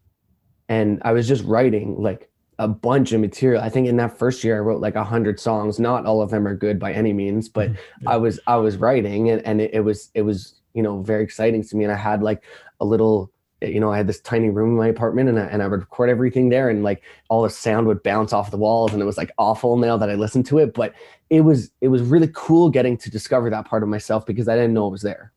and 0.69 0.99
I 1.03 1.11
was 1.11 1.27
just 1.27 1.43
writing 1.43 1.97
like 2.01 2.30
a 2.65 2.67
bunch 2.67 3.11
of 3.11 3.19
material 3.21 3.61
I 3.61 3.69
think 3.69 3.87
in 3.87 3.97
that 3.97 4.17
first 4.17 4.43
year 4.43 4.55
I 4.57 4.59
wrote 4.59 4.81
like 4.81 4.95
a 4.95 5.03
hundred 5.03 5.39
songs 5.39 5.79
not 5.79 6.05
all 6.05 6.21
of 6.21 6.29
them 6.29 6.47
are 6.47 6.55
good 6.55 6.77
by 6.79 6.91
any 6.93 7.11
means 7.13 7.49
but 7.49 7.69
Mhm. 7.71 7.77
I 8.07 8.17
was 8.17 8.39
I 8.47 8.57
was 8.57 8.77
writing 8.77 9.29
and, 9.31 9.41
and 9.45 9.59
it, 9.61 9.71
it 9.73 9.81
was 9.81 10.09
it 10.13 10.21
was 10.21 10.37
you 10.73 10.83
know 10.83 11.01
very 11.01 11.23
exciting 11.23 11.63
to 11.63 11.75
me 11.75 11.83
and 11.85 11.93
I 11.93 11.97
had 11.97 12.21
like 12.21 12.43
a 12.79 12.85
little 12.85 13.31
you 13.61 13.79
know 13.79 13.91
I 13.91 13.97
had 13.97 14.07
this 14.07 14.21
tiny 14.21 14.49
room 14.49 14.69
in 14.71 14.77
my 14.77 14.87
apartment 14.87 15.29
and 15.29 15.39
I, 15.39 15.45
and 15.45 15.61
I 15.63 15.67
would 15.67 15.79
record 15.81 16.09
everything 16.09 16.49
there 16.49 16.69
and 16.69 16.83
like 16.83 17.01
all 17.29 17.41
the 17.43 17.49
sound 17.49 17.87
would 17.87 18.01
bounce 18.03 18.31
off 18.33 18.51
the 18.51 18.57
walls 18.57 18.93
and 18.93 19.01
it 19.01 19.05
was 19.05 19.17
like 19.17 19.31
awful 19.37 19.77
now 19.77 19.97
that 19.97 20.09
I 20.09 20.15
listened 20.15 20.45
to 20.47 20.59
it 20.59 20.73
but 20.73 20.93
it 21.29 21.41
was 21.41 21.71
it 21.81 21.87
was 21.89 22.01
really 22.03 22.29
cool 22.33 22.69
getting 22.69 22.95
to 22.97 23.09
discover 23.09 23.49
that 23.49 23.65
part 23.65 23.83
of 23.83 23.89
myself 23.89 24.25
because 24.25 24.47
I 24.47 24.55
didn't 24.55 24.73
know 24.73 24.87
it 24.87 24.91
was 24.91 25.01
there. 25.03 25.31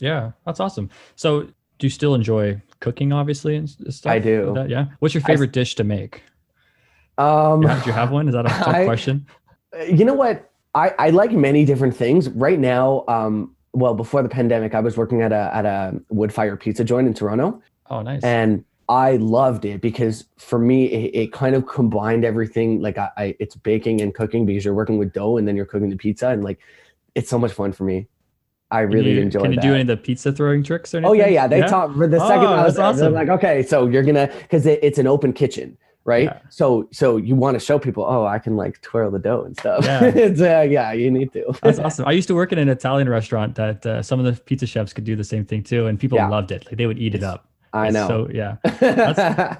Yeah, 0.00 0.32
that's 0.46 0.60
awesome. 0.60 0.90
So, 1.16 1.42
do 1.78 1.86
you 1.86 1.90
still 1.90 2.14
enjoy 2.14 2.60
cooking, 2.80 3.12
obviously, 3.12 3.56
and 3.56 3.68
stuff? 3.92 4.12
I 4.12 4.18
do. 4.20 4.52
That? 4.54 4.68
Yeah. 4.70 4.86
What's 5.00 5.14
your 5.14 5.24
I 5.24 5.26
favorite 5.26 5.52
dish 5.52 5.74
to 5.76 5.84
make? 5.84 6.22
Um, 7.18 7.62
Yeah, 7.62 7.80
do 7.82 7.86
you 7.90 7.92
have 7.92 8.10
one? 8.10 8.28
Is 8.28 8.34
that 8.34 8.46
a 8.46 8.48
tough 8.64 8.68
I- 8.68 8.84
question? 8.84 9.26
you 9.88 10.04
know 10.04 10.14
what? 10.14 10.50
I, 10.74 10.94
I 10.98 11.10
like 11.10 11.32
many 11.32 11.64
different 11.64 11.96
things. 11.96 12.28
Right 12.30 12.58
now, 12.58 13.04
um, 13.08 13.54
well, 13.72 13.94
before 13.94 14.22
the 14.22 14.28
pandemic, 14.28 14.74
I 14.74 14.80
was 14.80 14.96
working 14.96 15.22
at 15.22 15.32
a 15.32 15.50
at 15.54 15.66
a 15.66 16.00
wood 16.10 16.32
fire 16.32 16.56
pizza 16.56 16.84
joint 16.84 17.06
in 17.06 17.14
Toronto, 17.14 17.60
Oh, 17.90 18.02
nice. 18.02 18.22
and 18.22 18.64
I 18.88 19.16
loved 19.16 19.64
it 19.64 19.80
because 19.80 20.24
for 20.38 20.58
me, 20.58 20.86
it, 20.86 21.14
it 21.14 21.32
kind 21.32 21.54
of 21.54 21.66
combined 21.66 22.24
everything. 22.24 22.80
Like 22.80 22.96
I, 22.98 23.10
I, 23.16 23.36
it's 23.40 23.56
baking 23.56 24.00
and 24.00 24.14
cooking 24.14 24.46
because 24.46 24.64
you're 24.64 24.74
working 24.74 24.98
with 24.98 25.12
dough 25.12 25.36
and 25.36 25.46
then 25.48 25.56
you're 25.56 25.66
cooking 25.66 25.90
the 25.90 25.96
pizza, 25.96 26.28
and 26.28 26.44
like 26.44 26.58
it's 27.14 27.28
so 27.28 27.38
much 27.38 27.52
fun 27.52 27.72
for 27.72 27.84
me. 27.84 28.06
I 28.70 28.80
really 28.80 29.12
you, 29.14 29.20
enjoy. 29.22 29.40
Can 29.40 29.52
you 29.52 29.56
that. 29.56 29.62
do 29.62 29.72
any 29.72 29.80
of 29.82 29.86
the 29.86 29.96
pizza 29.96 30.30
throwing 30.32 30.62
tricks 30.62 30.94
or 30.94 30.98
anything? 30.98 31.10
Oh 31.10 31.14
yeah, 31.14 31.28
yeah. 31.28 31.46
They 31.46 31.62
taught 31.62 31.94
for 31.94 32.06
the 32.06 32.20
second 32.20 32.44
Oh, 32.46 32.52
I 32.52 32.64
was 32.64 32.78
awesome. 32.78 33.14
like, 33.14 33.28
okay, 33.30 33.62
so 33.62 33.86
you're 33.86 34.02
gonna 34.04 34.30
because 34.42 34.66
it, 34.66 34.78
it's 34.82 34.98
an 34.98 35.06
open 35.06 35.32
kitchen, 35.32 35.76
right? 36.08 36.24
Yeah. 36.24 36.38
So 36.48 36.88
so 36.90 37.16
you 37.18 37.34
want 37.36 37.54
to 37.58 37.60
show 37.68 37.78
people, 37.78 38.04
oh, 38.08 38.24
I 38.26 38.38
can 38.40 38.56
like 38.56 38.80
twirl 38.80 39.10
the 39.10 39.18
dough 39.18 39.42
and 39.44 39.56
stuff. 39.56 39.84
Yeah. 39.84 40.00
uh, 40.60 40.62
yeah, 40.62 40.92
you 40.92 41.10
need 41.10 41.32
to. 41.34 41.44
That's 41.62 41.78
awesome. 41.78 42.06
I 42.08 42.12
used 42.12 42.28
to 42.28 42.34
work 42.34 42.50
in 42.52 42.58
an 42.58 42.68
Italian 42.68 43.08
restaurant 43.08 43.54
that 43.56 43.84
uh, 43.86 44.02
some 44.02 44.18
of 44.18 44.26
the 44.26 44.34
pizza 44.42 44.66
chefs 44.66 44.92
could 44.92 45.04
do 45.04 45.14
the 45.14 45.24
same 45.24 45.44
thing 45.44 45.62
too, 45.62 45.86
and 45.86 46.00
people 46.00 46.16
Yeah. 46.18 46.28
loved 46.28 46.50
it. 46.50 46.64
Like 46.66 46.76
they 46.78 46.86
would 46.86 46.98
eat 46.98 47.14
it 47.14 47.22
up. 47.22 47.44
I 47.72 47.86
It's 47.88 47.94
know. 47.94 48.08
So 48.08 48.28
yeah. 48.32 48.56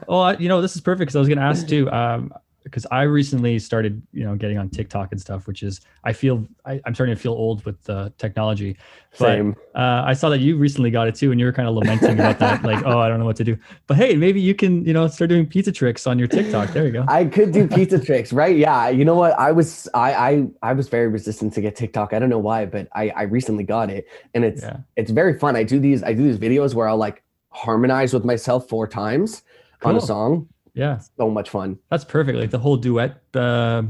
Oh, 0.08 0.20
I- 0.20 0.38
you 0.38 0.48
know, 0.48 0.62
this 0.62 0.74
is 0.74 0.80
perfect 0.80 1.00
because 1.02 1.16
I 1.16 1.18
was 1.20 1.28
going 1.28 1.38
to 1.38 1.44
ask 1.44 1.68
too, 1.68 1.90
um, 1.90 2.32
because 2.64 2.86
I 2.90 3.02
recently 3.02 3.58
started, 3.58 4.02
you 4.12 4.24
know, 4.24 4.34
getting 4.36 4.58
on 4.58 4.68
TikTok 4.68 5.12
and 5.12 5.20
stuff, 5.20 5.46
which 5.46 5.62
is 5.62 5.80
I 6.04 6.12
feel 6.12 6.46
I, 6.66 6.80
I'm 6.84 6.94
starting 6.94 7.14
to 7.14 7.20
feel 7.20 7.32
old 7.32 7.64
with 7.64 7.82
the 7.84 8.12
technology. 8.18 8.76
But 9.18 9.36
Same. 9.36 9.56
uh, 9.74 10.02
I 10.04 10.12
saw 10.12 10.28
that 10.28 10.40
you 10.40 10.56
recently 10.56 10.90
got 10.90 11.08
it 11.08 11.14
too, 11.14 11.30
and 11.30 11.40
you 11.40 11.46
were 11.46 11.52
kind 11.52 11.68
of 11.68 11.74
lamenting 11.74 12.14
about 12.14 12.38
that, 12.40 12.62
like, 12.70 12.84
oh, 12.84 12.98
I 12.98 13.08
don't 13.08 13.18
know 13.18 13.24
what 13.24 13.36
to 13.36 13.44
do. 13.44 13.56
But 13.86 13.96
hey, 13.96 14.16
maybe 14.16 14.40
you 14.40 14.54
can, 14.54 14.84
you 14.84 14.92
know, 14.92 15.06
start 15.08 15.30
doing 15.30 15.46
pizza 15.46 15.72
tricks 15.72 16.06
on 16.06 16.18
your 16.18 16.28
TikTok. 16.28 16.72
There 16.72 16.84
you 16.84 16.92
go. 16.92 17.04
I 17.08 17.24
could 17.24 17.52
do 17.52 17.66
pizza 17.66 17.98
tricks, 18.04 18.32
right? 18.32 18.56
Yeah. 18.56 18.88
You 18.88 19.04
know 19.04 19.14
what? 19.14 19.38
I 19.38 19.52
was 19.52 19.88
I 19.94 20.12
I 20.14 20.46
I 20.62 20.72
was 20.74 20.88
very 20.88 21.08
resistant 21.08 21.54
to 21.54 21.60
get 21.60 21.76
TikTok. 21.76 22.12
I 22.12 22.18
don't 22.18 22.30
know 22.30 22.38
why, 22.38 22.66
but 22.66 22.88
I 22.94 23.10
I 23.10 23.22
recently 23.22 23.64
got 23.64 23.90
it, 23.90 24.06
and 24.34 24.44
it's 24.44 24.62
Yeah. 24.62 24.78
it's 24.96 25.10
very 25.10 25.38
fun. 25.38 25.56
I 25.56 25.62
do 25.62 25.78
these 25.80 26.02
I 26.02 26.12
do 26.12 26.22
these 26.22 26.38
videos 26.38 26.74
where 26.74 26.88
I'll 26.88 26.96
like 26.96 27.22
harmonize 27.50 28.12
with 28.12 28.24
myself 28.24 28.68
four 28.68 28.86
times 28.86 29.42
on 29.82 29.96
a 29.96 30.00
song. 30.00 30.48
Yeah, 30.78 31.00
So 31.18 31.28
much 31.28 31.50
fun. 31.50 31.78
that's 31.90 32.04
perfect. 32.04 32.38
Like 32.38 32.50
the 32.50 32.58
whole 32.58 32.76
duet. 32.76 33.20
Uh, 33.34 33.82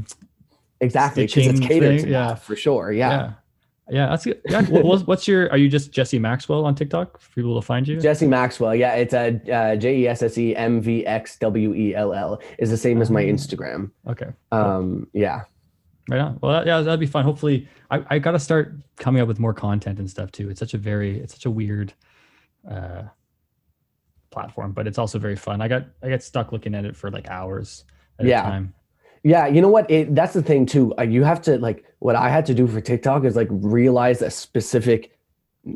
Exactly, 0.81 1.25
because 1.25 1.45
it's 1.47 1.59
catered 1.59 2.01
thing, 2.01 2.09
yeah. 2.09 2.35
for 2.35 2.55
sure. 2.55 2.91
Yeah. 2.93 3.09
yeah. 3.09 3.33
yeah, 3.89 4.07
that's 4.07 4.23
good. 4.23 4.39
Yeah. 4.49 4.61
What, 4.63 5.05
what's- 5.07 5.27
your? 5.27 5.51
Are 5.51 5.57
you 5.57 5.67
just 5.67 5.91
Jesse 5.91 6.17
Maxwell 6.19 6.63
on 6.65 6.73
TikTok 6.73 7.19
for 7.19 7.29
people 7.35 7.59
to 7.59 7.65
find 7.65 7.85
you? 7.85 7.99
Jesse 7.99 8.27
Maxwell. 8.27 8.73
Yeah, 8.73 8.93
it's 8.95 9.13
a 9.13 9.39
uh, 9.51 9.75
J 9.75 9.97
E 9.97 10.07
S 10.07 10.23
S 10.23 10.37
E 10.37 10.55
M 10.55 10.81
V 10.81 11.05
X 11.05 11.37
W 11.39 11.73
E 11.73 11.93
L 11.95 12.13
L 12.13 12.41
is 12.59 12.69
the 12.69 12.77
same 12.77 13.01
as 13.01 13.11
my 13.11 13.23
Oh. 13.23 13.27
Instagram. 13.27 13.91
Okay. 14.07 14.27
Um, 14.53 15.07
yeah, 15.13 15.41
Right 16.09 16.21
on. 16.21 16.39
Well, 16.41 16.53
that, 16.53 16.65
yeah, 16.65 16.79
that'd 16.81 16.99
be 16.99 17.05
fun. 17.05 17.25
Hopefully, 17.25 17.67
I, 17.91 18.03
I 18.09 18.19
got 18.19 18.31
to 18.31 18.39
start 18.39 18.73
coming 18.95 19.21
up 19.21 19.27
with 19.27 19.37
more 19.39 19.53
content 19.53 19.99
and 19.99 20.09
stuff 20.09 20.31
too. 20.31 20.49
It's 20.49 20.59
such 20.59 20.73
a 20.73 20.77
very, 20.77 21.19
it's 21.19 21.33
such 21.33 21.45
a 21.45 21.51
weird 21.51 21.93
uh, 22.69 23.03
platform, 24.31 24.71
but 24.71 24.87
it's 24.87 24.97
also 24.97 25.19
very 25.19 25.35
fun. 25.35 25.61
I 25.61 25.67
got, 25.67 25.85
I 26.03 26.09
got 26.09 26.21
stuck 26.23 26.51
looking 26.51 26.75
at 26.75 26.85
it 26.85 26.95
for 26.95 27.09
like 27.11 27.29
hours 27.29 27.85
at 28.19 28.25
Yeah. 28.25 28.41
a 28.41 28.43
time. 28.43 28.73
yeah. 29.23 29.47
You 29.47 29.61
know 29.61 29.69
what? 29.69 29.89
It, 29.89 30.13
that's 30.15 30.33
the 30.33 30.43
thing 30.43 30.65
too. 30.65 30.93
Uh, 30.99 31.03
you 31.03 31.23
have 31.23 31.41
to 31.43 31.57
like 31.57 31.85
what 31.99 32.15
I 32.15 32.29
had 32.29 32.45
to 32.47 32.53
do 32.53 32.67
for 32.67 32.79
TikTok 32.81 33.25
is 33.25 33.35
like 33.35 33.47
realize 33.51 34.21
a 34.21 34.29
specific 34.29 35.17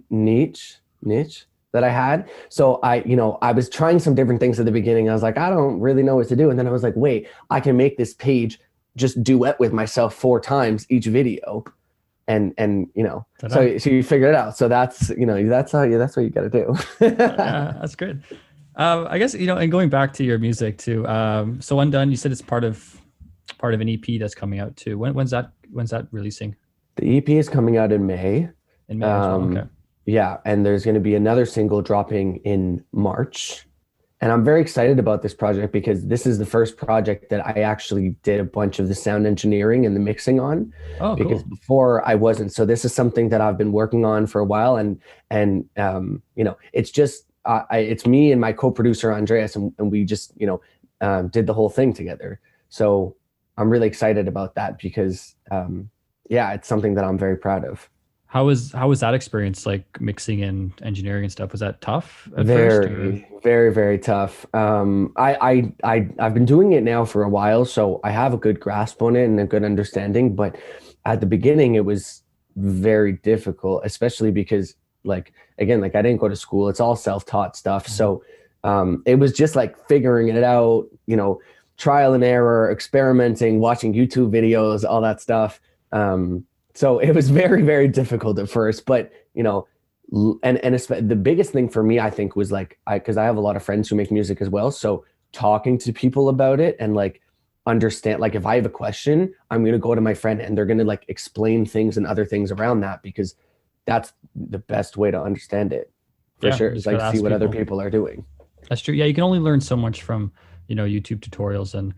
niche 0.09 0.77
niche 1.01 1.45
that 1.73 1.83
I 1.83 1.89
had. 1.89 2.29
So 2.49 2.75
I, 2.83 2.97
you 3.03 3.15
know, 3.15 3.37
I 3.41 3.51
was 3.51 3.67
trying 3.67 3.99
some 3.99 4.15
different 4.15 4.39
things 4.39 4.59
at 4.59 4.65
the 4.65 4.71
beginning. 4.71 5.09
I 5.09 5.13
was 5.13 5.23
like, 5.23 5.37
I 5.37 5.49
don't 5.49 5.79
really 5.79 6.03
know 6.03 6.15
what 6.15 6.27
to 6.29 6.35
do, 6.35 6.49
and 6.49 6.57
then 6.57 6.67
I 6.67 6.71
was 6.71 6.83
like, 6.83 6.95
wait, 6.95 7.27
I 7.49 7.59
can 7.59 7.75
make 7.75 7.97
this 7.97 8.13
page 8.13 8.59
just 8.95 9.23
duet 9.23 9.59
with 9.59 9.73
myself 9.73 10.13
four 10.13 10.39
times 10.39 10.85
each 10.89 11.05
video. 11.07 11.63
And 12.27 12.53
and 12.57 12.87
you 12.95 13.03
know, 13.03 13.25
Ta-da. 13.39 13.53
so 13.53 13.77
so 13.77 13.89
you 13.89 14.01
figure 14.01 14.29
it 14.29 14.35
out. 14.35 14.57
So 14.57 14.67
that's 14.67 15.09
you 15.09 15.25
know 15.25 15.47
that's 15.49 15.71
how 15.73 15.83
you 15.83 15.97
that's 15.97 16.15
what 16.15 16.23
you 16.23 16.29
got 16.29 16.41
to 16.41 16.49
do. 16.49 16.73
yeah, 17.01 17.73
that's 17.81 17.95
good. 17.95 18.23
Um, 18.75 19.07
I 19.09 19.17
guess 19.17 19.33
you 19.33 19.45
know, 19.45 19.57
and 19.57 19.71
going 19.71 19.89
back 19.89 20.13
to 20.13 20.23
your 20.23 20.39
music 20.39 20.77
too. 20.77 21.05
Um, 21.07 21.61
so 21.61 21.79
undone, 21.79 22.09
you 22.09 22.17
said 22.17 22.31
it's 22.31 22.41
part 22.41 22.63
of 22.63 22.99
part 23.57 23.73
of 23.73 23.81
an 23.81 23.89
EP 23.89 24.19
that's 24.19 24.33
coming 24.35 24.59
out 24.59 24.75
too. 24.77 24.97
When, 24.97 25.13
when's 25.13 25.31
that? 25.31 25.51
When's 25.71 25.89
that 25.91 26.07
releasing? 26.11 26.55
The 26.95 27.17
EP 27.17 27.27
is 27.29 27.49
coming 27.49 27.77
out 27.77 27.91
in 27.91 28.05
May. 28.05 28.49
In 28.87 28.99
May 28.99 29.05
as 29.05 29.09
well? 29.09 29.35
Um, 29.35 29.57
Okay. 29.57 29.67
Yeah, 30.05 30.37
and 30.45 30.65
there's 30.65 30.83
going 30.83 30.95
to 30.95 31.01
be 31.01 31.15
another 31.15 31.45
single 31.45 31.81
dropping 31.81 32.37
in 32.37 32.83
March. 32.91 33.65
And 34.23 34.31
I'm 34.31 34.45
very 34.45 34.61
excited 34.61 34.99
about 34.99 35.21
this 35.21 35.33
project 35.33 35.73
because 35.73 36.07
this 36.07 36.25
is 36.25 36.37
the 36.37 36.45
first 36.45 36.77
project 36.77 37.29
that 37.29 37.45
I 37.45 37.63
actually 37.63 38.15
did 38.23 38.39
a 38.39 38.45
bunch 38.45 38.79
of 38.79 38.87
the 38.87 38.95
sound 38.95 39.27
engineering 39.27 39.85
and 39.85 39.93
the 39.93 39.99
mixing 39.99 40.39
on 40.39 40.71
Oh, 41.01 41.13
because 41.13 41.41
cool. 41.41 41.49
before 41.49 42.07
I 42.07 42.15
wasn't. 42.15 42.53
So 42.53 42.65
this 42.65 42.85
is 42.85 42.93
something 42.93 43.27
that 43.27 43.41
I've 43.41 43.57
been 43.57 43.73
working 43.73 44.05
on 44.05 44.25
for 44.27 44.39
a 44.39 44.45
while 44.45 44.77
and 44.77 44.97
and 45.29 45.67
um 45.75 46.23
you 46.37 46.45
know, 46.45 46.57
it's 46.71 46.89
just 46.89 47.25
uh, 47.43 47.63
I, 47.69 47.79
it's 47.79 48.05
me 48.05 48.31
and 48.31 48.39
my 48.39 48.53
co-producer 48.53 49.11
Andreas 49.11 49.57
and, 49.57 49.73
and 49.77 49.91
we 49.91 50.05
just, 50.05 50.31
you 50.37 50.47
know, 50.47 50.61
um, 51.01 51.27
did 51.27 51.45
the 51.45 51.53
whole 51.53 51.69
thing 51.69 51.91
together. 51.91 52.39
So 52.69 53.17
I'm 53.57 53.69
really 53.69 53.87
excited 53.87 54.29
about 54.29 54.55
that 54.55 54.79
because 54.79 55.35
um 55.51 55.89
yeah, 56.29 56.53
it's 56.53 56.69
something 56.69 56.93
that 56.93 57.03
I'm 57.03 57.17
very 57.17 57.35
proud 57.35 57.65
of. 57.65 57.89
How 58.33 58.45
was 58.45 58.71
how 58.71 58.87
was 58.87 58.99
that 59.01 59.13
experience 59.13 59.67
like 59.67 60.01
mixing 60.01 60.41
and 60.41 60.73
engineering 60.81 61.23
and 61.23 61.31
stuff? 61.31 61.51
Was 61.51 61.61
that 61.61 61.81
tough? 61.81 62.27
very, 62.31 63.27
very, 63.43 63.71
very 63.71 63.99
tough. 63.99 64.47
Um, 64.55 65.13
I, 65.17 65.35
I, 65.35 65.73
I, 65.83 66.09
I've 66.17 66.33
been 66.33 66.45
doing 66.45 66.73
it 66.73 66.81
now 66.81 67.05
for 67.05 67.21
a 67.21 67.29
while, 67.29 67.63
so 67.63 67.99
I 68.03 68.09
have 68.09 68.33
a 68.33 68.37
good 68.37 68.59
grasp 68.59 69.03
on 69.03 69.15
it 69.15 69.25
and 69.25 69.39
a 69.39 69.45
good 69.45 69.63
understanding. 69.63 70.35
But 70.35 70.55
at 71.05 71.19
the 71.19 71.27
beginning, 71.27 71.75
it 71.75 71.85
was 71.85 72.23
very 72.55 73.11
difficult, 73.11 73.85
especially 73.85 74.31
because, 74.31 74.73
like, 75.03 75.31
again, 75.59 75.79
like 75.79 75.93
I 75.93 76.01
didn't 76.01 76.19
go 76.19 76.27
to 76.27 76.35
school. 76.35 76.69
It's 76.69 76.79
all 76.79 76.95
self-taught 76.95 77.55
stuff. 77.55 77.87
So 77.87 78.23
um, 78.63 79.03
it 79.05 79.19
was 79.19 79.33
just 79.33 79.55
like 79.55 79.77
figuring 79.87 80.29
it 80.29 80.43
out. 80.43 80.87
You 81.05 81.17
know, 81.17 81.39
trial 81.77 82.15
and 82.15 82.23
error, 82.23 82.71
experimenting, 82.71 83.59
watching 83.59 83.93
YouTube 83.93 84.31
videos, 84.31 84.83
all 84.83 85.01
that 85.01 85.21
stuff. 85.21 85.61
Um, 85.91 86.47
so 86.73 86.99
it 86.99 87.11
was 87.11 87.29
very, 87.29 87.61
very 87.61 87.87
difficult 87.87 88.39
at 88.39 88.49
first, 88.49 88.85
but 88.85 89.11
you 89.33 89.43
know, 89.43 89.67
and 90.43 90.57
and 90.57 90.75
the 90.75 91.15
biggest 91.15 91.51
thing 91.51 91.69
for 91.69 91.83
me, 91.83 91.99
I 91.99 92.09
think, 92.09 92.35
was 92.35 92.51
like 92.51 92.79
I 92.87 92.99
because 92.99 93.17
I 93.17 93.23
have 93.23 93.37
a 93.37 93.41
lot 93.41 93.55
of 93.55 93.63
friends 93.63 93.89
who 93.89 93.95
make 93.95 94.11
music 94.11 94.41
as 94.41 94.49
well. 94.49 94.71
So 94.71 95.05
talking 95.31 95.77
to 95.79 95.93
people 95.93 96.29
about 96.29 96.59
it 96.59 96.75
and 96.79 96.93
like 96.93 97.21
understand, 97.65 98.19
like 98.19 98.35
if 98.35 98.45
I 98.45 98.55
have 98.55 98.65
a 98.65 98.69
question, 98.69 99.33
I'm 99.49 99.63
gonna 99.63 99.79
go 99.79 99.95
to 99.95 100.01
my 100.01 100.13
friend 100.13 100.41
and 100.41 100.57
they're 100.57 100.65
gonna 100.65 100.83
like 100.83 101.05
explain 101.07 101.65
things 101.65 101.97
and 101.97 102.05
other 102.05 102.25
things 102.25 102.51
around 102.51 102.81
that 102.81 103.01
because 103.01 103.35
that's 103.85 104.13
the 104.35 104.59
best 104.59 104.97
way 104.97 105.11
to 105.11 105.21
understand 105.21 105.73
it 105.73 105.91
for 106.39 106.47
yeah, 106.47 106.55
sure. 106.55 106.69
It's 106.69 106.85
like 106.85 106.99
see 107.13 107.21
what 107.21 107.29
people. 107.29 107.33
other 107.33 107.49
people 107.49 107.81
are 107.81 107.89
doing. 107.89 108.25
That's 108.69 108.81
true. 108.81 108.93
Yeah, 108.93 109.05
you 109.05 109.13
can 109.13 109.23
only 109.23 109.39
learn 109.39 109.61
so 109.61 109.75
much 109.75 110.03
from 110.03 110.31
you 110.67 110.75
know 110.75 110.85
YouTube 110.85 111.19
tutorials 111.19 111.73
and 111.73 111.93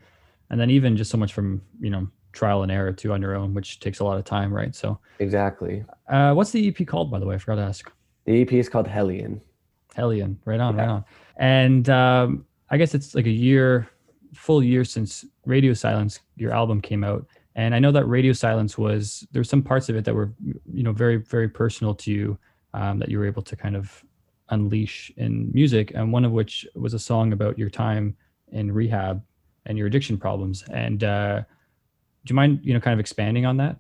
and 0.50 0.60
then 0.60 0.70
even 0.70 0.96
just 0.96 1.12
so 1.12 1.18
much 1.18 1.34
from 1.34 1.62
you 1.80 1.90
know 1.90 2.08
trial 2.36 2.64
and 2.64 2.72
error 2.72 2.92
too 2.92 3.14
on 3.14 3.22
your 3.22 3.36
own, 3.36 3.54
which 3.54 3.80
takes 3.80 4.00
a 4.00 4.04
lot 4.04 4.18
of 4.18 4.26
time, 4.26 4.54
right? 4.54 4.76
So 4.76 5.00
exactly. 5.20 5.84
Uh, 6.08 6.34
what's 6.34 6.52
the 6.52 6.68
EP 6.68 6.86
called, 6.86 7.10
by 7.10 7.20
the 7.20 7.26
way? 7.26 7.36
I 7.36 7.38
forgot 7.38 7.56
to 7.56 7.68
ask. 7.68 7.92
The 8.26 8.42
EP 8.42 8.54
is 8.54 8.70
called 8.70 8.88
Hellion. 8.88 9.42
Hellion, 9.96 10.40
right 10.46 10.60
on, 10.60 10.76
yeah. 10.76 10.82
right 10.82 10.90
on. 10.90 11.06
And 11.38 11.90
um, 11.90 12.46
I 12.70 12.78
guess 12.78 12.94
it's 12.94 13.16
like 13.16 13.26
a 13.26 13.32
year, 13.32 13.88
full 14.34 14.64
year 14.64 14.84
since 14.84 15.26
Radio 15.46 15.74
Silence, 15.74 16.20
your 16.36 16.52
album 16.52 16.82
came 16.82 17.04
out. 17.04 17.26
And 17.56 17.74
I 17.74 17.80
know 17.80 17.92
that 17.94 18.06
Radio 18.06 18.34
Silence 18.34 18.78
was 18.78 19.26
there 19.32 19.40
were 19.40 19.46
some 19.46 19.62
parts 19.62 19.88
of 19.88 19.96
it 19.96 20.04
that 20.06 20.14
were, 20.14 20.34
you 20.44 20.84
know, 20.84 20.92
very 20.92 21.18
very 21.18 21.48
personal 21.48 21.96
to 21.96 22.12
you 22.12 22.38
um, 22.74 23.00
that 23.00 23.10
you 23.10 23.18
were 23.18 23.26
able 23.26 23.42
to 23.44 23.56
kind 23.56 23.76
of 23.76 24.04
unleash 24.50 25.12
in 25.18 25.50
music. 25.54 25.94
And 25.96 26.12
one 26.12 26.26
of 26.26 26.32
which 26.32 26.68
was 26.76 26.94
a 26.94 27.00
song 27.00 27.32
about 27.32 27.58
your 27.58 27.70
time 27.70 28.16
in 28.52 28.72
rehab 28.72 29.24
and 29.66 29.78
your 29.78 29.88
addiction 29.88 30.18
problems. 30.18 30.64
And 30.72 31.04
uh, 31.04 31.44
do 32.26 32.32
you 32.32 32.36
mind, 32.36 32.60
you 32.64 32.74
know, 32.74 32.80
kind 32.80 32.94
of 32.94 33.00
expanding 33.00 33.46
on 33.46 33.58
that? 33.58 33.78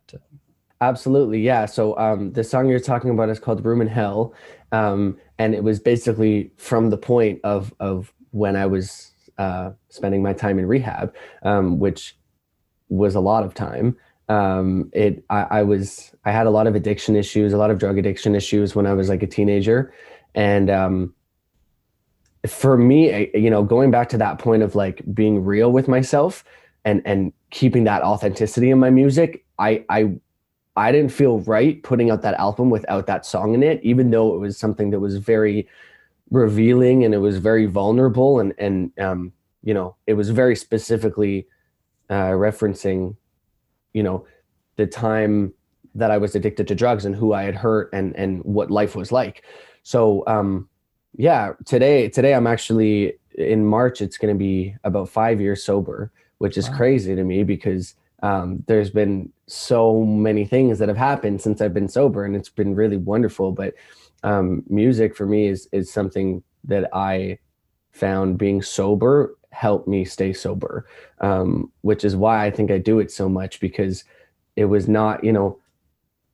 Absolutely, 0.81 1.41
yeah. 1.41 1.65
So 1.65 1.97
um, 1.97 2.31
the 2.33 2.43
song 2.43 2.69
you're 2.69 2.79
talking 2.79 3.09
about 3.09 3.29
is 3.29 3.39
called 3.39 3.65
"Room 3.65 3.81
in 3.81 3.87
Hell," 3.87 4.33
um, 4.71 5.17
and 5.39 5.55
it 5.55 5.63
was 5.63 5.79
basically 5.79 6.51
from 6.57 6.89
the 6.89 6.97
point 6.97 7.39
of 7.43 7.73
of 7.79 8.13
when 8.31 8.55
I 8.55 8.65
was 8.67 9.11
uh, 9.37 9.71
spending 9.89 10.21
my 10.21 10.33
time 10.33 10.59
in 10.59 10.67
rehab, 10.67 11.15
um, 11.43 11.79
which 11.79 12.17
was 12.89 13.15
a 13.15 13.19
lot 13.19 13.43
of 13.43 13.53
time. 13.53 13.97
Um, 14.29 14.91
it 14.93 15.23
I, 15.29 15.47
I 15.49 15.63
was 15.63 16.13
I 16.23 16.31
had 16.31 16.45
a 16.45 16.51
lot 16.51 16.67
of 16.67 16.75
addiction 16.75 17.15
issues, 17.15 17.51
a 17.53 17.57
lot 17.57 17.71
of 17.71 17.79
drug 17.79 17.97
addiction 17.97 18.35
issues 18.35 18.75
when 18.75 18.85
I 18.85 18.93
was 18.93 19.09
like 19.09 19.23
a 19.23 19.27
teenager, 19.27 19.93
and 20.35 20.69
um, 20.69 21.15
for 22.47 22.77
me, 22.77 23.31
you 23.33 23.49
know, 23.49 23.63
going 23.63 23.91
back 23.91 24.09
to 24.09 24.17
that 24.17 24.39
point 24.39 24.61
of 24.61 24.75
like 24.75 25.01
being 25.13 25.43
real 25.43 25.71
with 25.71 25.87
myself 25.87 26.43
and 26.85 27.01
and 27.05 27.33
keeping 27.49 27.83
that 27.85 28.03
authenticity 28.03 28.69
in 28.69 28.79
my 28.79 28.89
music, 28.89 29.43
I 29.59 29.83
I 29.89 30.15
I 30.77 30.91
didn't 30.91 31.11
feel 31.11 31.39
right 31.39 31.81
putting 31.83 32.11
out 32.11 32.21
that 32.21 32.35
album 32.35 32.69
without 32.69 33.07
that 33.07 33.25
song 33.25 33.53
in 33.53 33.63
it, 33.63 33.81
even 33.83 34.11
though 34.11 34.35
it 34.35 34.39
was 34.39 34.57
something 34.57 34.91
that 34.91 34.99
was 34.99 35.17
very 35.17 35.67
revealing 36.31 37.03
and 37.03 37.13
it 37.13 37.19
was 37.19 37.37
very 37.37 37.65
vulnerable 37.65 38.39
and 38.39 38.53
and 38.57 38.91
um, 38.99 39.33
you 39.63 39.73
know 39.73 39.95
it 40.07 40.13
was 40.13 40.29
very 40.29 40.55
specifically 40.55 41.47
uh, 42.09 42.31
referencing, 42.31 43.15
you 43.93 44.03
know, 44.03 44.25
the 44.75 44.85
time 44.85 45.53
that 45.95 46.11
I 46.11 46.17
was 46.17 46.35
addicted 46.35 46.67
to 46.67 46.75
drugs 46.75 47.05
and 47.05 47.15
who 47.15 47.33
I 47.33 47.43
had 47.43 47.55
hurt 47.55 47.89
and 47.93 48.15
and 48.15 48.43
what 48.43 48.69
life 48.69 48.95
was 48.95 49.11
like. 49.11 49.43
So 49.83 50.23
um, 50.27 50.69
yeah, 51.15 51.53
today 51.65 52.09
today 52.09 52.33
I'm 52.33 52.47
actually 52.47 53.13
in 53.37 53.65
March. 53.65 54.01
It's 54.01 54.17
going 54.17 54.33
to 54.33 54.37
be 54.37 54.75
about 54.83 55.09
five 55.09 55.39
years 55.39 55.63
sober, 55.63 56.11
which 56.37 56.57
is 56.57 56.69
wow. 56.69 56.77
crazy 56.77 57.15
to 57.15 57.23
me 57.23 57.43
because 57.43 57.95
um, 58.23 58.63
there's 58.67 58.89
been 58.89 59.31
so 59.47 60.03
many 60.03 60.45
things 60.45 60.79
that 60.79 60.87
have 60.87 60.97
happened 60.97 61.41
since 61.41 61.61
I've 61.61 61.73
been 61.73 61.87
sober, 61.87 62.25
and 62.25 62.35
it's 62.35 62.49
been 62.49 62.75
really 62.75 62.97
wonderful. 62.97 63.51
But 63.51 63.75
um, 64.23 64.63
music 64.69 65.15
for 65.15 65.25
me 65.25 65.47
is 65.47 65.67
is 65.71 65.91
something 65.91 66.43
that 66.63 66.89
I 66.93 67.37
found 67.91 68.37
being 68.37 68.61
sober 68.61 69.37
helped 69.51 69.87
me 69.87 70.03
stay 70.03 70.33
sober, 70.33 70.87
um, 71.21 71.71
which 71.81 72.03
is 72.03 72.15
why 72.15 72.45
I 72.45 72.51
think 72.51 72.71
I 72.71 72.77
do 72.77 72.99
it 72.99 73.11
so 73.11 73.29
much 73.29 73.59
because 73.59 74.03
it 74.55 74.65
was 74.65 74.87
not, 74.87 75.23
you 75.23 75.31
know, 75.31 75.59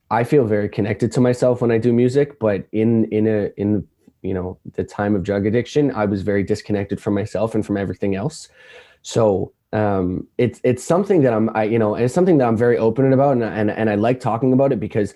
I 0.10 0.24
feel 0.24 0.46
very 0.46 0.70
connected 0.70 1.12
to 1.14 1.22
myself 1.22 1.62
when 1.62 1.72
I 1.72 1.78
do 1.78 1.94
music, 1.94 2.40
but 2.40 2.66
in 2.72 3.06
in 3.06 3.28
a 3.28 3.52
in 3.58 3.88
you 4.22 4.34
know 4.34 4.58
the 4.74 4.84
time 4.84 5.16
of 5.16 5.24
drug 5.24 5.46
addiction 5.46 5.92
i 5.92 6.06
was 6.06 6.22
very 6.22 6.44
disconnected 6.44 7.02
from 7.02 7.14
myself 7.14 7.56
and 7.56 7.66
from 7.66 7.78
everything 7.78 8.16
else 8.16 8.50
so 9.02 9.52
um, 9.74 10.28
it's 10.38 10.60
it's 10.64 10.84
something 10.84 11.22
that 11.22 11.34
i'm 11.34 11.50
i 11.56 11.64
you 11.64 11.80
know 11.80 11.96
it's 11.96 12.14
something 12.14 12.38
that 12.38 12.48
i'm 12.48 12.58
very 12.58 12.78
open 12.78 13.12
about 13.14 13.34
and, 13.34 13.44
and 13.44 13.72
and 13.72 13.90
i 13.90 13.96
like 13.96 14.20
talking 14.20 14.52
about 14.54 14.72
it 14.72 14.80
because 14.80 15.14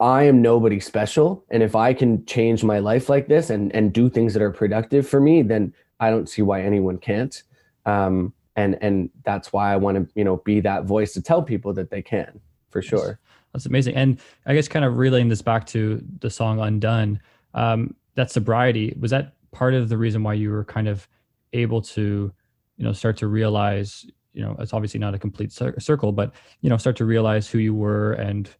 i 0.00 0.24
am 0.24 0.42
nobody 0.42 0.80
special. 0.80 1.44
And 1.50 1.62
if 1.62 1.74
i 1.74 1.94
can 1.94 2.24
change 2.26 2.64
my 2.64 2.80
life 2.80 3.08
like 3.08 3.28
this 3.28 3.50
and 3.50 3.74
and 3.74 3.92
do 3.92 4.10
things 4.10 4.34
that 4.34 4.42
are 4.42 4.50
productive 4.50 5.08
for 5.08 5.20
me 5.20 5.42
then 5.42 5.72
i 6.00 6.10
don't 6.10 6.28
see 6.28 6.42
why 6.42 6.62
anyone 6.62 6.98
can't. 6.98 7.42
Um, 7.84 8.32
and 8.56 8.76
and 8.80 9.10
that's 9.24 9.52
why 9.52 9.72
i 9.72 9.76
want 9.76 9.96
to 9.96 10.08
you 10.14 10.24
know 10.24 10.38
be 10.38 10.60
that 10.60 10.84
voice 10.84 11.12
to 11.12 11.22
tell 11.22 11.42
people 11.42 11.72
that 11.74 11.90
they 11.90 12.02
can 12.02 12.40
for 12.70 12.82
sure. 12.82 13.18
that's 13.52 13.66
amazing. 13.66 13.94
And 13.94 14.18
i 14.44 14.54
guess 14.54 14.66
kind 14.66 14.84
of 14.84 14.98
relaying 14.98 15.28
this 15.28 15.42
back 15.42 15.66
to 15.66 16.02
the 16.18 16.30
song 16.30 16.58
undone 16.58 17.20
um, 17.54 17.94
that 18.16 18.30
sobriety 18.30 18.94
was 18.98 19.12
that 19.12 19.34
part 19.52 19.72
of 19.72 19.88
the 19.88 19.96
reason 19.96 20.22
why 20.22 20.34
you 20.34 20.50
were 20.50 20.64
kind 20.64 20.88
of 20.88 21.08
able 21.52 21.80
to 21.80 22.32
you 22.76 22.84
know 22.84 22.92
start 22.92 23.16
to 23.16 23.26
realize 23.26 24.06
you 24.32 24.42
know 24.42 24.56
it's 24.58 24.72
obviously 24.72 25.00
not 25.00 25.14
a 25.14 25.18
complete 25.18 25.52
circle 25.52 26.12
but 26.12 26.32
you 26.60 26.70
know 26.70 26.76
start 26.76 26.96
to 26.96 27.04
realize 27.04 27.48
who 27.48 27.58
you 27.58 27.74
were 27.74 28.12
and 28.14 28.50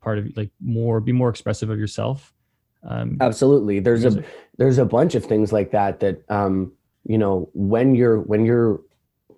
part 0.00 0.18
of 0.18 0.28
like 0.36 0.50
more 0.60 1.00
be 1.00 1.12
more 1.12 1.28
expressive 1.28 1.70
of 1.70 1.78
yourself 1.78 2.32
um, 2.82 3.16
absolutely 3.20 3.80
there's 3.80 4.04
a 4.04 4.22
there's 4.58 4.78
a 4.78 4.84
bunch 4.84 5.14
of 5.14 5.24
things 5.24 5.52
like 5.52 5.70
that 5.70 6.00
that 6.00 6.22
um 6.30 6.72
you 7.04 7.18
know 7.18 7.48
when 7.54 7.94
you're 7.94 8.20
when 8.20 8.44
you're 8.44 8.80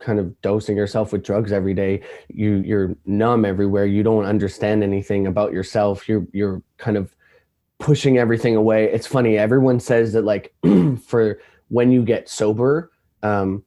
kind 0.00 0.18
of 0.18 0.40
dosing 0.42 0.76
yourself 0.76 1.12
with 1.12 1.24
drugs 1.24 1.50
every 1.50 1.74
day 1.74 2.00
you 2.28 2.56
you're 2.66 2.94
numb 3.06 3.44
everywhere 3.44 3.86
you 3.86 4.02
don't 4.02 4.26
understand 4.26 4.82
anything 4.82 5.26
about 5.26 5.52
yourself 5.52 6.08
you're 6.08 6.26
you're 6.32 6.62
kind 6.76 6.96
of 6.96 7.14
pushing 7.78 8.18
everything 8.18 8.56
away. 8.56 8.92
It's 8.92 9.06
funny. 9.06 9.38
Everyone 9.38 9.80
says 9.80 10.12
that 10.12 10.22
like 10.22 10.54
for 11.06 11.40
when 11.68 11.90
you 11.90 12.02
get 12.02 12.28
sober, 12.28 12.90
um, 13.22 13.64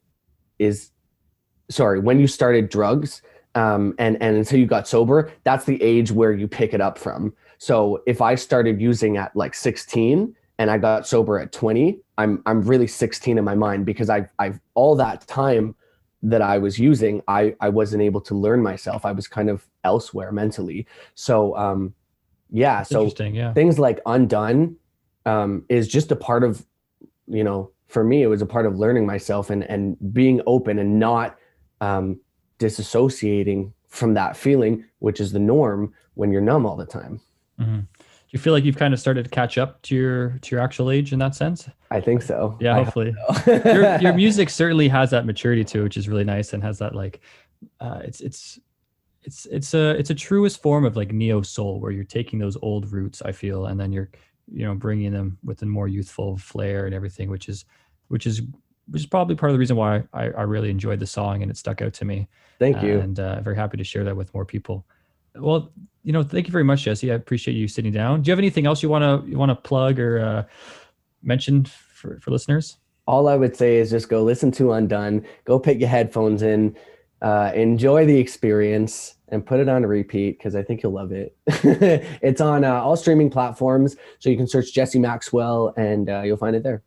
is 0.61 0.91
sorry, 1.69 1.99
when 1.99 2.19
you 2.19 2.27
started 2.27 2.69
drugs, 2.69 3.21
um, 3.55 3.95
and 3.99 4.21
and 4.21 4.37
until 4.37 4.59
you 4.59 4.65
got 4.65 4.87
sober, 4.87 5.31
that's 5.43 5.65
the 5.65 5.81
age 5.81 6.11
where 6.11 6.31
you 6.31 6.47
pick 6.47 6.73
it 6.73 6.81
up 6.81 6.97
from. 6.97 7.33
So 7.57 8.01
if 8.05 8.21
I 8.21 8.35
started 8.35 8.81
using 8.81 9.17
at 9.17 9.35
like 9.35 9.53
16 9.53 10.35
and 10.57 10.71
I 10.71 10.77
got 10.77 11.07
sober 11.07 11.39
at 11.39 11.51
20, 11.51 11.99
I'm 12.17 12.41
I'm 12.45 12.61
really 12.61 12.87
16 12.87 13.37
in 13.37 13.43
my 13.43 13.55
mind 13.55 13.85
because 13.85 14.09
I 14.09 14.29
I've 14.39 14.59
all 14.73 14.95
that 14.95 15.27
time 15.27 15.75
that 16.23 16.41
I 16.41 16.59
was 16.59 16.79
using, 16.79 17.21
I 17.27 17.55
I 17.59 17.69
wasn't 17.69 18.03
able 18.03 18.21
to 18.21 18.35
learn 18.35 18.61
myself. 18.61 19.05
I 19.05 19.11
was 19.11 19.27
kind 19.27 19.49
of 19.49 19.67
elsewhere 19.83 20.31
mentally. 20.31 20.87
So 21.15 21.57
um, 21.57 21.93
yeah 22.51 22.83
so 22.83 23.09
yeah. 23.17 23.53
things 23.53 23.79
like 23.79 23.99
undone 24.05 24.75
um, 25.25 25.65
is 25.69 25.87
just 25.87 26.11
a 26.11 26.15
part 26.15 26.43
of 26.43 26.65
you 27.27 27.43
know 27.43 27.70
for 27.91 28.03
me 28.03 28.23
it 28.23 28.27
was 28.27 28.41
a 28.41 28.45
part 28.45 28.65
of 28.65 28.79
learning 28.79 29.05
myself 29.05 29.49
and 29.49 29.63
and 29.63 29.97
being 30.13 30.41
open 30.47 30.79
and 30.79 30.97
not 30.97 31.37
um, 31.81 32.19
disassociating 32.57 33.71
from 33.87 34.13
that 34.13 34.37
feeling 34.37 34.85
which 34.99 35.19
is 35.19 35.31
the 35.31 35.39
norm 35.39 35.93
when 36.13 36.31
you're 36.31 36.41
numb 36.41 36.65
all 36.65 36.77
the 36.77 36.85
time 36.85 37.19
mm-hmm. 37.59 37.79
do 37.79 38.05
you 38.29 38.39
feel 38.39 38.53
like 38.53 38.63
you've 38.63 38.77
kind 38.77 38.93
of 38.93 38.99
started 38.99 39.25
to 39.25 39.29
catch 39.29 39.57
up 39.57 39.81
to 39.81 39.95
your 39.95 40.39
to 40.41 40.55
your 40.55 40.63
actual 40.63 40.89
age 40.89 41.11
in 41.11 41.19
that 41.19 41.35
sense 41.35 41.69
i 41.91 41.99
think 41.99 42.21
so 42.21 42.57
yeah 42.61 42.75
hopefully 42.75 43.13
so. 43.43 43.61
your, 43.65 43.97
your 44.01 44.13
music 44.13 44.49
certainly 44.49 44.87
has 44.87 45.09
that 45.09 45.25
maturity 45.25 45.65
too, 45.65 45.83
which 45.83 45.97
is 45.97 46.07
really 46.07 46.23
nice 46.23 46.53
and 46.53 46.63
has 46.63 46.79
that 46.79 46.95
like 46.95 47.19
uh, 47.79 47.99
it's 48.03 48.21
it's 48.21 48.59
it's 49.23 49.45
it's 49.47 49.73
a 49.73 49.89
it's 49.91 50.09
a 50.09 50.15
truest 50.15 50.61
form 50.61 50.85
of 50.85 50.95
like 50.95 51.11
neo 51.11 51.41
soul 51.41 51.79
where 51.79 51.91
you're 51.91 52.03
taking 52.03 52.39
those 52.39 52.57
old 52.63 52.91
roots 52.91 53.21
i 53.21 53.31
feel 53.31 53.67
and 53.67 53.79
then 53.79 53.91
you're 53.91 54.09
you 54.47 54.65
know 54.65 54.73
bringing 54.75 55.11
them 55.11 55.37
with 55.43 55.61
a 55.61 55.65
more 55.65 55.87
youthful 55.87 56.37
flair 56.37 56.85
and 56.85 56.95
everything 56.95 57.29
which 57.29 57.49
is 57.49 57.65
which 58.07 58.25
is 58.25 58.41
which 58.89 59.01
is 59.01 59.05
probably 59.05 59.35
part 59.35 59.49
of 59.49 59.53
the 59.53 59.59
reason 59.59 59.75
why 59.75 60.03
I, 60.13 60.25
I 60.31 60.41
really 60.43 60.69
enjoyed 60.69 60.99
the 60.99 61.07
song 61.07 61.41
and 61.41 61.51
it 61.51 61.57
stuck 61.57 61.81
out 61.81 61.93
to 61.93 62.05
me 62.05 62.27
thank 62.59 62.81
you 62.81 62.99
and 62.99 63.19
uh, 63.19 63.41
very 63.41 63.55
happy 63.55 63.77
to 63.77 63.83
share 63.83 64.03
that 64.03 64.15
with 64.15 64.33
more 64.33 64.45
people 64.45 64.85
Well, 65.35 65.71
you 66.03 66.11
know, 66.11 66.23
thank 66.23 66.47
you 66.47 66.51
very 66.51 66.63
much, 66.63 66.83
Jesse. 66.83 67.11
I 67.11 67.15
appreciate 67.15 67.53
you 67.53 67.67
sitting 67.67 67.91
down. 67.91 68.21
Do 68.21 68.29
you 68.29 68.31
have 68.31 68.39
anything 68.39 68.65
else 68.65 68.83
you 68.83 68.89
want 68.89 69.03
to 69.03 69.29
you 69.29 69.37
want 69.37 69.49
to 69.49 69.55
plug 69.55 69.99
or 69.99 70.19
uh, 70.19 70.43
mention 71.23 71.65
for 71.65 72.19
for 72.19 72.31
listeners? 72.31 72.77
All 73.07 73.27
I 73.27 73.35
would 73.35 73.55
say 73.55 73.77
is 73.77 73.91
just 73.91 74.09
go 74.09 74.23
listen 74.23 74.51
to 74.53 74.73
Undone. 74.73 75.25
Go 75.45 75.59
put 75.59 75.77
your 75.77 75.89
headphones 75.89 76.41
in, 76.41 76.75
uh, 77.21 77.51
enjoy 77.53 78.05
the 78.05 78.17
experience, 78.17 79.15
and 79.31 79.45
put 79.45 79.59
it 79.59 79.69
on 79.69 79.85
repeat 79.85 80.37
because 80.37 80.55
I 80.55 80.61
think 80.61 80.83
you'll 80.83 80.91
love 80.91 81.11
it. 81.11 81.35
it's 81.47 82.41
on 82.41 82.63
uh, 82.63 82.81
all 82.81 82.97
streaming 82.97 83.29
platforms, 83.29 83.95
so 84.19 84.29
you 84.29 84.37
can 84.37 84.47
search 84.47 84.73
Jesse 84.73 84.99
Maxwell 84.99 85.73
and 85.77 86.09
uh, 86.09 86.21
you'll 86.21 86.37
find 86.37 86.55
it 86.55 86.63
there. 86.63 86.83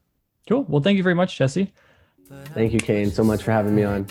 Cool. 0.48 0.64
Well, 0.68 0.82
thank 0.82 0.98
you 0.98 1.02
very 1.02 1.14
much, 1.14 1.38
Jesse. 1.38 1.72
Thank 2.52 2.72
you, 2.72 2.78
Kane, 2.78 3.10
so 3.10 3.24
much 3.24 3.42
for 3.42 3.52
having 3.52 3.74
me 3.74 3.82
on. 3.82 4.06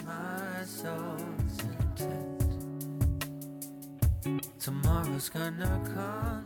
Tomorrow's 4.59 5.29
gonna 5.29 5.81
come, 5.93 6.43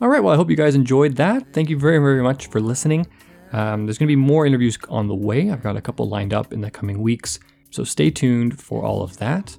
All 0.00 0.08
right. 0.08 0.22
Well, 0.22 0.32
I 0.32 0.36
hope 0.36 0.48
you 0.48 0.56
guys 0.56 0.76
enjoyed 0.76 1.16
that. 1.16 1.52
Thank 1.52 1.68
you 1.70 1.78
very, 1.78 1.98
very 1.98 2.22
much 2.22 2.46
for 2.46 2.60
listening. 2.60 3.06
Um, 3.52 3.86
there's 3.86 3.98
going 3.98 4.08
to 4.08 4.12
be 4.12 4.16
more 4.16 4.46
interviews 4.46 4.78
on 4.88 5.08
the 5.08 5.14
way. 5.14 5.50
I've 5.50 5.62
got 5.62 5.76
a 5.76 5.80
couple 5.80 6.08
lined 6.08 6.34
up 6.34 6.52
in 6.52 6.60
the 6.60 6.70
coming 6.70 7.00
weeks. 7.00 7.38
So 7.70 7.84
stay 7.84 8.10
tuned 8.10 8.60
for 8.60 8.84
all 8.84 9.02
of 9.02 9.16
that. 9.18 9.56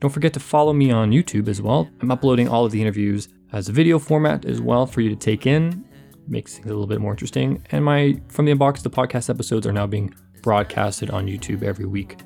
Don't 0.00 0.10
forget 0.10 0.32
to 0.34 0.40
follow 0.40 0.72
me 0.72 0.90
on 0.90 1.12
YouTube 1.12 1.48
as 1.48 1.62
well. 1.62 1.88
I'm 2.00 2.10
uploading 2.10 2.48
all 2.48 2.64
of 2.64 2.72
the 2.72 2.80
interviews 2.80 3.28
as 3.52 3.68
a 3.68 3.72
video 3.72 3.98
format 3.98 4.44
as 4.44 4.60
well 4.60 4.86
for 4.86 5.00
you 5.00 5.08
to 5.10 5.16
take 5.16 5.46
in. 5.46 5.84
Makes 6.26 6.54
things 6.54 6.66
a 6.66 6.70
little 6.70 6.86
bit 6.86 7.00
more 7.00 7.12
interesting. 7.12 7.64
And 7.70 7.84
my 7.84 8.20
From 8.28 8.46
the 8.46 8.52
Inbox, 8.52 8.82
the 8.82 8.90
podcast 8.90 9.30
episodes 9.30 9.66
are 9.66 9.72
now 9.72 9.86
being 9.86 10.12
broadcasted 10.42 11.10
on 11.10 11.26
YouTube 11.26 11.62
every 11.62 11.86
week 11.86 12.18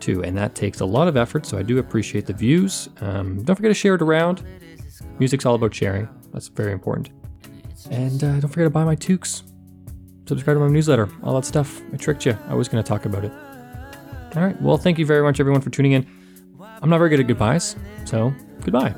too. 0.00 0.22
And 0.22 0.36
that 0.36 0.54
takes 0.54 0.80
a 0.80 0.84
lot 0.84 1.08
of 1.08 1.16
effort, 1.16 1.46
so 1.46 1.56
I 1.56 1.62
do 1.62 1.78
appreciate 1.78 2.26
the 2.26 2.34
views. 2.34 2.88
Um, 3.00 3.42
don't 3.42 3.56
forget 3.56 3.70
to 3.70 3.74
share 3.74 3.94
it 3.94 4.02
around. 4.02 4.44
Music's 5.18 5.46
all 5.46 5.54
about 5.54 5.74
sharing. 5.74 6.08
That's 6.32 6.48
very 6.48 6.72
important. 6.72 7.10
And 7.90 8.22
uh, 8.22 8.40
don't 8.40 8.50
forget 8.50 8.66
to 8.66 8.70
buy 8.70 8.84
my 8.84 8.94
toques. 8.94 9.42
Subscribe 10.26 10.56
to 10.56 10.60
my 10.60 10.68
newsletter, 10.68 11.08
all 11.22 11.34
that 11.34 11.44
stuff. 11.44 11.80
I 11.92 11.96
tricked 11.96 12.26
you. 12.26 12.36
I 12.48 12.54
was 12.54 12.68
going 12.68 12.82
to 12.82 12.88
talk 12.88 13.04
about 13.04 13.24
it. 13.24 13.32
All 14.34 14.42
right. 14.42 14.60
Well, 14.60 14.76
thank 14.76 14.98
you 14.98 15.06
very 15.06 15.22
much, 15.22 15.40
everyone, 15.40 15.60
for 15.60 15.70
tuning 15.70 15.92
in. 15.92 16.06
I'm 16.82 16.90
not 16.90 16.98
very 16.98 17.10
good 17.10 17.20
at 17.20 17.26
goodbyes, 17.26 17.76
so 18.04 18.34
goodbye. 18.62 18.94